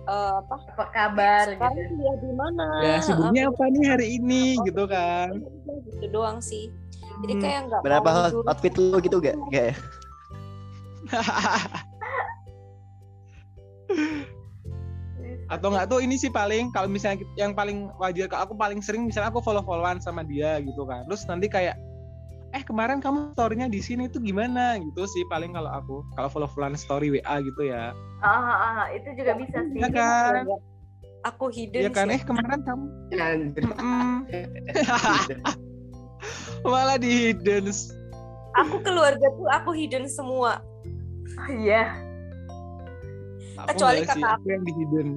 eh, 0.02 0.32
apa 0.34 0.54
Apa 0.72 0.84
kabar 0.88 1.44
sekarang 1.50 1.76
gitu? 1.76 1.94
dia 1.98 2.12
di 2.16 2.30
mana 2.32 2.64
Ya 2.80 2.96
sibuknya 3.00 3.42
Apa- 3.46 3.54
apa 3.58 3.64
nih 3.68 3.84
hari 3.84 4.06
ini 4.16 4.42
gitu 4.62 4.82
kan. 4.86 5.28
gitu 5.90 6.06
doang 6.08 6.38
sih 6.40 6.70
jadi 7.20 7.32
Hmm. 7.32 7.40
kayak 7.42 7.58
nggak 7.68 7.80
berapa 7.82 8.08
dulu. 8.30 8.42
outfit 8.46 8.74
lu 8.76 8.96
gitu 8.98 9.16
gak 9.18 9.34
kayak 9.52 9.74
atau 15.46 15.70
enggak 15.70 15.86
tuh 15.86 16.02
ini 16.02 16.18
sih 16.18 16.26
paling 16.26 16.74
kalau 16.74 16.90
misalnya 16.90 17.22
yang 17.38 17.54
paling 17.54 17.86
wajar 18.02 18.26
ke 18.26 18.34
aku 18.34 18.58
paling 18.58 18.82
sering 18.82 19.06
misalnya 19.06 19.30
aku 19.30 19.38
follow 19.38 19.62
followan 19.62 20.02
sama 20.02 20.26
dia 20.26 20.58
gitu 20.58 20.82
kan. 20.82 21.06
Terus 21.06 21.22
nanti 21.30 21.46
kayak 21.46 21.78
eh 22.54 22.62
kemarin 22.66 22.98
kamu 22.98 23.30
storynya 23.38 23.70
di 23.70 23.78
sini 23.78 24.10
tuh 24.10 24.18
gimana? 24.18 24.74
Gitu 24.82 25.06
sih 25.06 25.22
paling 25.30 25.54
kalau 25.54 25.70
aku 25.70 25.96
kalau 26.18 26.28
follow 26.30 26.50
followan 26.50 26.74
story 26.74 27.14
WA 27.14 27.36
gitu 27.46 27.62
ya. 27.62 27.94
Ah, 28.24 28.30
ah, 28.30 28.56
ah, 28.58 28.84
itu 28.90 29.06
juga 29.14 29.38
bisa 29.38 29.62
sih. 29.70 29.78
Iya 29.78 29.88
kan? 29.94 30.46
aku 31.26 31.50
hidden 31.50 31.82
Iya 31.82 31.90
kan? 31.90 32.06
sih. 32.06 32.14
eh 32.18 32.22
kemarin 32.22 32.60
kamu 32.62 32.86
malah 36.70 36.98
di 36.98 37.30
hidden 37.30 37.70
aku 38.56 38.76
keluarga 38.82 39.26
tuh 39.36 39.48
aku 39.52 39.70
hidden 39.76 40.08
semua. 40.08 40.58
Oh, 41.36 41.48
Iya. 41.52 41.92
Aku 43.56 43.68
Kecuali 43.72 44.04
sih, 44.04 44.20
kakak 44.20 44.32
aku 44.40 44.46
yang 44.52 44.62
di 44.64 44.72
hidden 44.76 45.08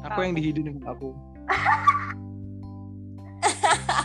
aku 0.00 0.20
yang 0.24 0.34
di 0.34 0.42
hidden 0.42 0.64
kakak 0.80 0.96
aku 0.96 1.10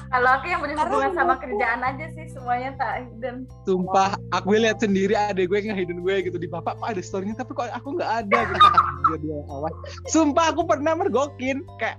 Kalau 0.07 0.29
aku 0.39 0.45
yang 0.49 0.61
berhubungan 0.63 1.11
Karena 1.13 1.19
sama 1.19 1.35
kerjaan 1.37 1.81
aja 1.83 2.05
sih 2.15 2.25
semuanya 2.31 2.73
tak 2.79 3.05
hidden. 3.11 3.43
Sumpah, 3.67 4.15
aku 4.31 4.55
lihat 4.55 4.79
sendiri 4.79 5.13
adek 5.13 5.51
gue 5.51 5.67
ngehidden 5.67 5.99
gue 6.01 6.15
gitu 6.25 6.37
di 6.39 6.47
bapak 6.47 6.79
kok 6.79 6.87
ada 6.87 7.01
storynya 7.03 7.35
tapi 7.35 7.51
kok 7.53 7.69
aku 7.75 7.99
nggak 7.99 8.11
ada 8.25 8.37
gitu. 8.47 8.57
Dia 9.07 9.17
dia 9.23 9.39
awas. 9.51 9.73
Sumpah 10.11 10.51
aku 10.51 10.67
pernah 10.67 10.95
mergokin 10.95 11.63
kayak 11.79 11.95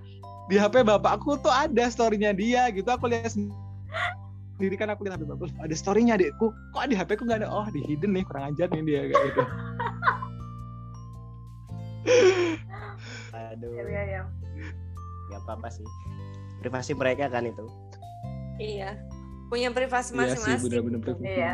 di 0.48 0.56
HP 0.60 0.84
bapak 0.84 1.20
aku 1.20 1.40
tuh 1.40 1.52
ada 1.52 1.84
storynya 1.88 2.32
dia 2.32 2.72
gitu. 2.72 2.88
Aku 2.88 3.08
lihat 3.08 3.32
sendiri 3.32 4.76
kan 4.76 4.92
aku 4.92 5.08
lihat 5.08 5.20
HP 5.20 5.28
bapak 5.28 5.48
ada 5.60 5.74
storynya 5.76 6.16
adekku. 6.16 6.52
Kok 6.76 6.84
di 6.88 6.96
HP 6.96 7.20
ku 7.20 7.28
nggak 7.28 7.44
ada? 7.44 7.48
Oh 7.48 7.68
di 7.68 7.80
hidden 7.84 8.16
nih 8.16 8.24
kurang 8.24 8.56
ajar 8.56 8.72
nih 8.72 8.82
dia 8.84 9.00
kayak 9.08 9.20
gitu. 9.32 9.42
Aduh, 13.30 13.70
Iya, 13.70 13.82
iya, 13.86 14.02
iya. 14.04 14.22
nggak 15.28 15.40
apa-apa 15.44 15.68
sih. 15.70 15.86
Privasi 16.58 16.92
mereka 16.92 17.28
kan 17.28 17.44
itu. 17.44 17.64
iya 18.58 18.98
punya 19.46 19.70
privasi 19.70 20.10
Iya 20.12 20.34
sih 20.34 20.42
masing-masing 20.42 20.62
bener-bener 20.66 21.00
privasi. 21.00 21.24
Iya. 21.30 21.52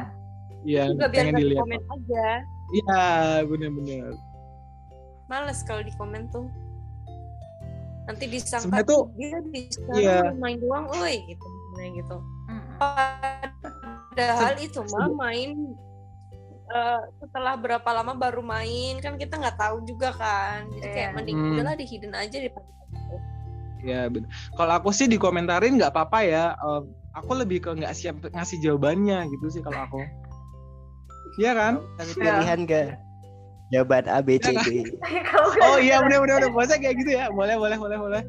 Iya 0.65 0.83
juga 0.89 1.07
biar 1.07 1.25
pengen 1.29 1.35
dilihat. 1.37 1.61
komen 1.63 1.83
aja 1.85 2.27
Iya 2.73 3.03
bener-bener. 3.45 4.13
males 5.25 5.61
kalau 5.63 5.81
di 5.81 5.93
komen 5.95 6.29
tuh 6.29 6.49
nanti 8.05 8.25
disangka 8.27 8.65
Sebenarnya 8.81 8.89
tuh 8.89 9.03
dia 9.15 9.39
bisa 9.47 9.81
iya. 9.95 10.33
main 10.35 10.57
doang, 10.59 10.85
oi 10.93 11.17
gitu, 11.25 11.49
Nah, 11.75 11.87
gitu. 11.93 12.17
Padahal 14.13 14.55
itu 14.57 14.81
mah 14.91 15.09
main 15.11 15.77
eh, 16.75 17.01
setelah 17.17 17.55
berapa 17.55 17.87
lama 17.87 18.13
baru 18.13 18.43
main 18.43 18.99
kan 18.99 19.15
kita 19.15 19.39
nggak 19.39 19.57
tahu 19.57 19.87
juga 19.87 20.11
kan, 20.11 20.67
jadi 20.69 20.89
kayak 20.91 21.09
Iya. 21.09 21.15
mending 21.15 21.39
Hmm. 21.39 21.51
udahlah 21.55 21.75
di 21.75 21.87
hidden 21.87 22.13
aja 22.13 22.37
daripada 22.37 22.67
Ya 23.85 24.09
bener. 24.09 24.27
Kalau 24.51 24.73
aku 24.75 24.91
sih 24.91 25.05
dikomentarin 25.05 25.77
nggak 25.77 25.93
apa-apa 25.93 26.25
ya. 26.25 26.45
Eh, 26.57 26.83
aku 27.13 27.37
lebih 27.37 27.61
ke 27.61 27.71
nggak 27.71 27.93
siap 27.93 28.17
ngasih 28.25 28.57
jawabannya 28.59 29.29
gitu 29.29 29.47
sih 29.51 29.61
kalau 29.61 29.77
aku. 29.85 30.01
Iya 31.37 31.53
kan? 31.53 31.75
Kasih 32.01 32.15
Iya. 32.17 32.25
pilihan 32.33 32.61
ke 32.65 32.81
jawaban 33.69 34.09
A 34.09 34.25
B 34.25 34.41
C 34.41 34.57
D. 34.57 34.89
Kalau 35.29 35.53
nggak 35.53 35.69
Oh 35.69 35.77
iya 35.77 36.01
bener 36.01 36.17
bener 36.17 36.35
bener. 36.41 36.51
Maksudnya 36.51 36.81
kayak 36.81 36.97
gitu 36.97 37.11
ya. 37.13 37.25
Boleh 37.29 37.61
boleh 37.61 37.77
boleh 37.77 37.99
boleh. 38.01 38.23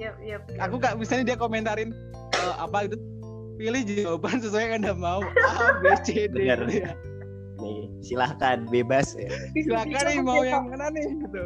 Iya, 0.00 0.10
iya. 0.24 0.36
Aku 0.64 0.80
nggak 0.80 0.96
misalnya 0.96 1.24
dia 1.28 1.36
komentarin 1.36 1.92
eh, 2.32 2.54
apa 2.56 2.88
itu 2.88 2.96
pilih 3.60 3.84
jawaban 3.84 4.40
sesuai 4.40 4.72
yang 4.72 4.74
anda 4.80 4.92
mau 4.96 5.20
A 5.20 5.76
B 5.84 5.92
C 6.00 6.24
D 6.24 6.32
Bener. 6.32 6.64
gitu 6.64 6.88
ya. 6.88 6.92
Nih, 7.60 7.92
silahkan 8.00 8.64
bebas. 8.72 9.12
ya. 9.20 9.28
Silakan 9.52 10.00
nih 10.08 10.18
mau 10.24 10.40
yang 10.40 10.72
mana 10.72 10.88
nih 10.88 11.04
gitu. 11.28 11.44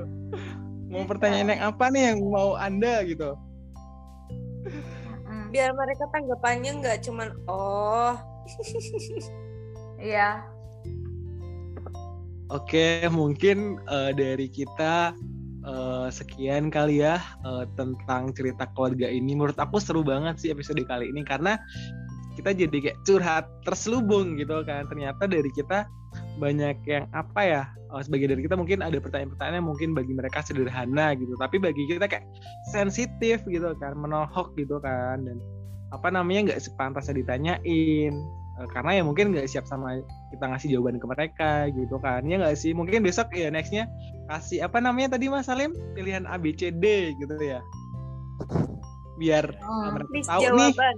Mau 0.95 1.03
pertanyaan 1.11 1.51
yang 1.51 1.63
apa 1.75 1.91
nih 1.91 2.15
yang 2.15 2.19
mau 2.31 2.55
anda 2.55 3.03
gitu. 3.03 3.35
Biar 5.51 5.75
mereka 5.75 6.07
tanggapannya 6.15 6.71
nggak 6.79 6.99
cuman 7.03 7.35
oh 7.51 8.15
Iya. 9.99 10.45
Oke, 12.53 13.09
mungkin 13.11 13.83
eh, 13.89 14.13
dari 14.15 14.47
kita 14.47 15.17
eh, 15.65 16.09
sekian 16.13 16.71
kali 16.71 17.03
ya 17.03 17.19
eh, 17.43 17.65
tentang 17.75 18.31
cerita 18.37 18.71
keluarga 18.77 19.11
ini. 19.11 19.35
Menurut 19.35 19.59
aku 19.59 19.83
seru 19.83 20.07
banget 20.07 20.39
sih 20.39 20.55
episode 20.55 20.79
kali 20.87 21.11
ini 21.11 21.25
karena 21.27 21.59
kita 22.35 22.51
jadi 22.55 22.77
kayak 22.79 22.99
curhat 23.07 23.45
terselubung 23.63 24.37
gitu 24.39 24.63
kan. 24.67 24.87
Ternyata 24.91 25.27
dari 25.31 25.51
kita 25.55 25.87
banyak 26.39 26.83
yang 26.87 27.07
apa 27.15 27.41
ya? 27.43 27.63
eh, 27.95 28.03
sebagai 28.03 28.27
dari 28.35 28.43
kita 28.43 28.59
mungkin 28.59 28.83
ada 28.83 28.99
pertanyaan-pertanyaan 28.99 29.59
yang 29.63 29.69
mungkin 29.71 29.91
bagi 29.95 30.13
mereka 30.13 30.43
sederhana 30.43 31.15
gitu, 31.15 31.35
tapi 31.39 31.63
bagi 31.63 31.87
kita 31.87 32.11
kayak 32.11 32.27
sensitif 32.75 33.43
gitu 33.47 33.71
kan, 33.79 33.95
menohok 33.95 34.51
gitu 34.59 34.83
kan. 34.83 35.23
Dan 35.23 35.39
apa 35.95 36.11
namanya 36.11 36.53
nggak 36.53 36.63
sepantasnya 36.63 37.23
ditanyain. 37.23 38.15
Eh, 38.55 38.69
karena 38.71 38.91
ya 38.99 39.03
mungkin 39.03 39.35
nggak 39.35 39.51
siap 39.51 39.67
sama 39.67 39.99
kita 40.35 40.45
ngasih 40.47 40.79
jawaban 40.79 40.99
ke 40.99 41.07
mereka 41.07 41.53
gitu 41.71 41.97
kan. 42.03 42.27
Ya 42.27 42.43
nggak 42.43 42.59
sih? 42.59 42.75
Mungkin 42.75 43.07
besok 43.07 43.31
ya 43.35 43.51
nextnya 43.51 43.87
kasih 44.31 44.67
apa 44.67 44.83
namanya 44.83 45.15
tadi 45.19 45.31
Mas 45.31 45.47
Salim? 45.47 45.75
Pilihan 45.95 46.27
A 46.27 46.39
B 46.39 46.55
C 46.55 46.75
D 46.75 47.15
gitu 47.19 47.35
ya. 47.39 47.63
Biar 49.15 49.47
uh, 49.63 49.95
mereka 49.95 50.27
tahu 50.27 50.43
nih. 50.59 50.75
jawaban 50.75 50.97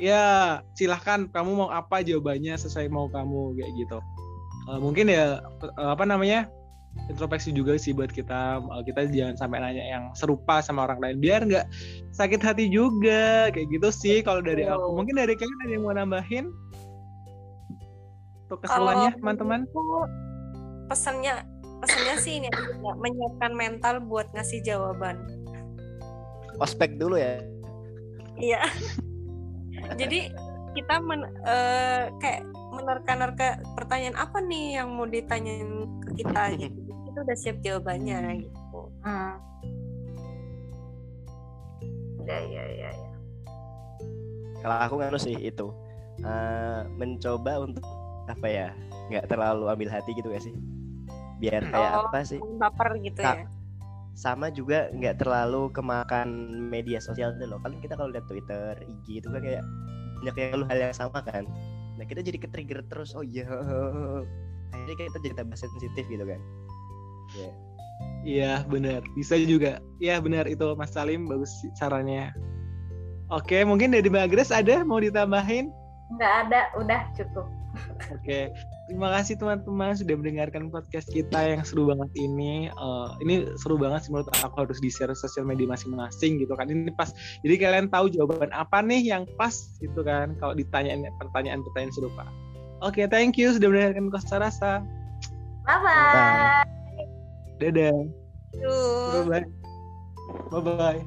ya 0.00 0.24
silahkan. 0.74 1.28
Kamu 1.28 1.50
mau 1.54 1.68
apa 1.68 2.00
jawabannya 2.00 2.56
sesuai 2.56 2.88
mau 2.88 3.06
kamu 3.12 3.60
kayak 3.60 3.72
gitu. 3.76 3.98
Eh, 4.72 4.78
mungkin 4.80 5.12
ya 5.12 5.44
eh, 5.62 5.90
apa 5.92 6.08
namanya 6.08 6.48
introspeksi 7.06 7.52
juga 7.52 7.76
sih 7.76 7.92
buat 7.92 8.10
kita. 8.10 8.64
Eh, 8.64 8.82
kita 8.88 9.06
jangan 9.12 9.36
sampai 9.36 9.60
nanya 9.60 9.84
yang 9.84 10.04
serupa 10.16 10.64
sama 10.64 10.88
orang 10.88 10.98
lain. 11.04 11.16
Biar 11.20 11.44
nggak 11.44 11.68
sakit 12.16 12.40
hati 12.40 12.72
juga 12.72 13.52
kayak 13.52 13.68
gitu 13.70 13.88
sih 13.92 14.24
kalau 14.24 14.40
dari 14.40 14.64
aku. 14.64 14.96
Mungkin 14.96 15.20
dari 15.20 15.36
kalian 15.36 15.60
ada 15.62 15.72
yang 15.72 15.84
mau 15.84 15.94
nambahin? 15.94 16.46
Untuk 18.48 18.66
kalau 18.66 18.90
keseruannya 18.90 19.10
teman-teman? 19.20 19.60
pesannya 20.90 21.46
pesannya 21.78 22.14
sih 22.18 22.42
ini 22.42 22.50
menyiapkan 22.82 23.54
mental 23.54 24.02
buat 24.02 24.26
ngasih 24.34 24.58
jawaban. 24.66 25.22
Ospek 26.58 26.98
dulu 26.98 27.14
ya. 27.14 27.38
Iya. 28.36 28.60
Jadi 29.96 30.20
kita 30.70 30.94
men, 31.02 31.26
eh, 31.44 32.10
kayak 32.22 32.42
menerka-nerka 32.70 33.58
pertanyaan 33.74 34.14
apa 34.14 34.38
nih 34.38 34.78
yang 34.78 34.94
mau 34.94 35.04
ditanyain 35.04 35.90
ke 36.06 36.22
kita 36.22 36.42
gitu. 36.56 36.78
Jadi 36.86 37.00
Kita 37.10 37.18
udah 37.26 37.36
siap 37.36 37.56
jawabannya 37.58 38.18
gitu. 38.46 38.80
Mm. 39.02 39.34
Iya, 42.22 42.38
iya, 42.46 42.64
iya. 42.70 42.90
iya. 42.94 43.10
Kalau 44.60 44.76
aku 44.78 44.94
nganu 45.00 45.18
sih 45.18 45.34
itu 45.34 45.66
eh, 46.20 46.80
mencoba 46.94 47.64
untuk 47.64 47.82
apa 48.30 48.46
ya 48.46 48.68
nggak 49.10 49.26
terlalu 49.26 49.66
ambil 49.66 49.90
hati 49.90 50.14
gitu 50.14 50.30
gak 50.30 50.44
sih? 50.44 50.54
Biar 51.42 51.66
kayak 51.66 51.92
Oh. 51.96 52.06
apa 52.06 52.22
sih? 52.22 52.38
Baper 52.38 53.00
gitu 53.02 53.24
ya. 53.24 53.48
Sama 54.14 54.52
juga 54.52 54.90
nggak 54.92 55.22
terlalu 55.22 55.70
kemakan 55.72 56.28
media 56.68 57.00
sosial 57.00 57.32
itu 57.38 57.46
loh 57.48 57.62
kan 57.62 57.78
kita 57.80 57.96
kalau 57.96 58.10
lihat 58.12 58.26
Twitter 58.26 58.76
IG 58.84 59.24
itu 59.24 59.28
kan 59.30 59.40
kayak 59.40 59.64
banyak 60.20 60.36
yang 60.36 60.60
lu 60.60 60.66
hal 60.68 60.78
yang 60.90 60.94
sama 60.94 61.24
kan. 61.24 61.48
Nah 61.96 62.04
kita 62.04 62.20
jadi 62.20 62.38
ke 62.38 62.48
trigger 62.52 62.84
terus 62.92 63.16
oh 63.16 63.24
iya. 63.24 63.48
Akhirnya 64.74 64.96
kita 64.96 65.18
jadi 65.24 65.34
tambah 65.40 65.56
sensitif 65.56 66.04
gitu 66.06 66.24
kan. 66.24 66.40
Ya 67.34 67.50
Iya 68.20 68.52
benar. 68.68 69.00
Bisa 69.16 69.40
juga. 69.40 69.80
Ya 69.96 70.20
benar. 70.20 70.44
Itu 70.44 70.76
Mas 70.76 70.92
Salim 70.92 71.24
bagus 71.24 71.48
sih 71.64 71.72
sarannya 71.72 72.32
Oke 73.30 73.62
mungkin 73.62 73.94
dari 73.94 74.10
Mbak 74.10 74.34
Grace 74.34 74.50
ada 74.50 74.82
mau 74.82 74.98
ditambahin? 74.98 75.70
Nggak 76.18 76.32
ada, 76.46 76.60
udah 76.74 77.00
cukup. 77.14 77.46
Oke, 78.10 78.50
terima 78.90 79.06
kasih 79.14 79.38
teman-teman 79.38 79.94
sudah 79.94 80.18
mendengarkan 80.18 80.66
podcast 80.66 81.06
kita 81.14 81.38
yang 81.38 81.62
seru 81.62 81.86
banget 81.86 82.10
ini. 82.18 82.66
Eh, 82.66 83.08
ini 83.22 83.46
seru 83.54 83.78
banget 83.78 84.02
sih 84.02 84.10
menurut 84.10 84.26
aku 84.42 84.66
harus 84.66 84.82
di 84.82 84.90
share 84.90 85.14
sosial 85.14 85.46
media 85.46 85.70
masing-masing 85.70 86.42
gitu 86.42 86.58
kan. 86.58 86.66
Ini 86.66 86.90
pas. 86.98 87.14
Jadi 87.46 87.54
kalian 87.54 87.86
tahu 87.86 88.10
jawaban 88.10 88.50
apa 88.50 88.82
nih 88.82 89.14
yang 89.14 89.30
pas 89.38 89.54
gitu 89.78 90.02
kan 90.02 90.34
kalau 90.42 90.58
ditanyain 90.58 91.06
pertanyaan-pertanyaan 91.22 91.94
serupa. 91.94 92.26
Oke, 92.82 93.06
thank 93.06 93.38
you 93.38 93.54
sudah 93.54 93.70
mendengarkan 93.70 94.10
Kosta 94.10 94.42
Rasa. 94.42 94.82
Bye-bye. 95.62 96.66
Dadah. 97.62 97.94
Tuh. 98.58 99.30
Bye 99.30 99.46
bye. 99.46 99.46
Bye 100.50 100.98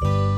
bye. 0.00 0.29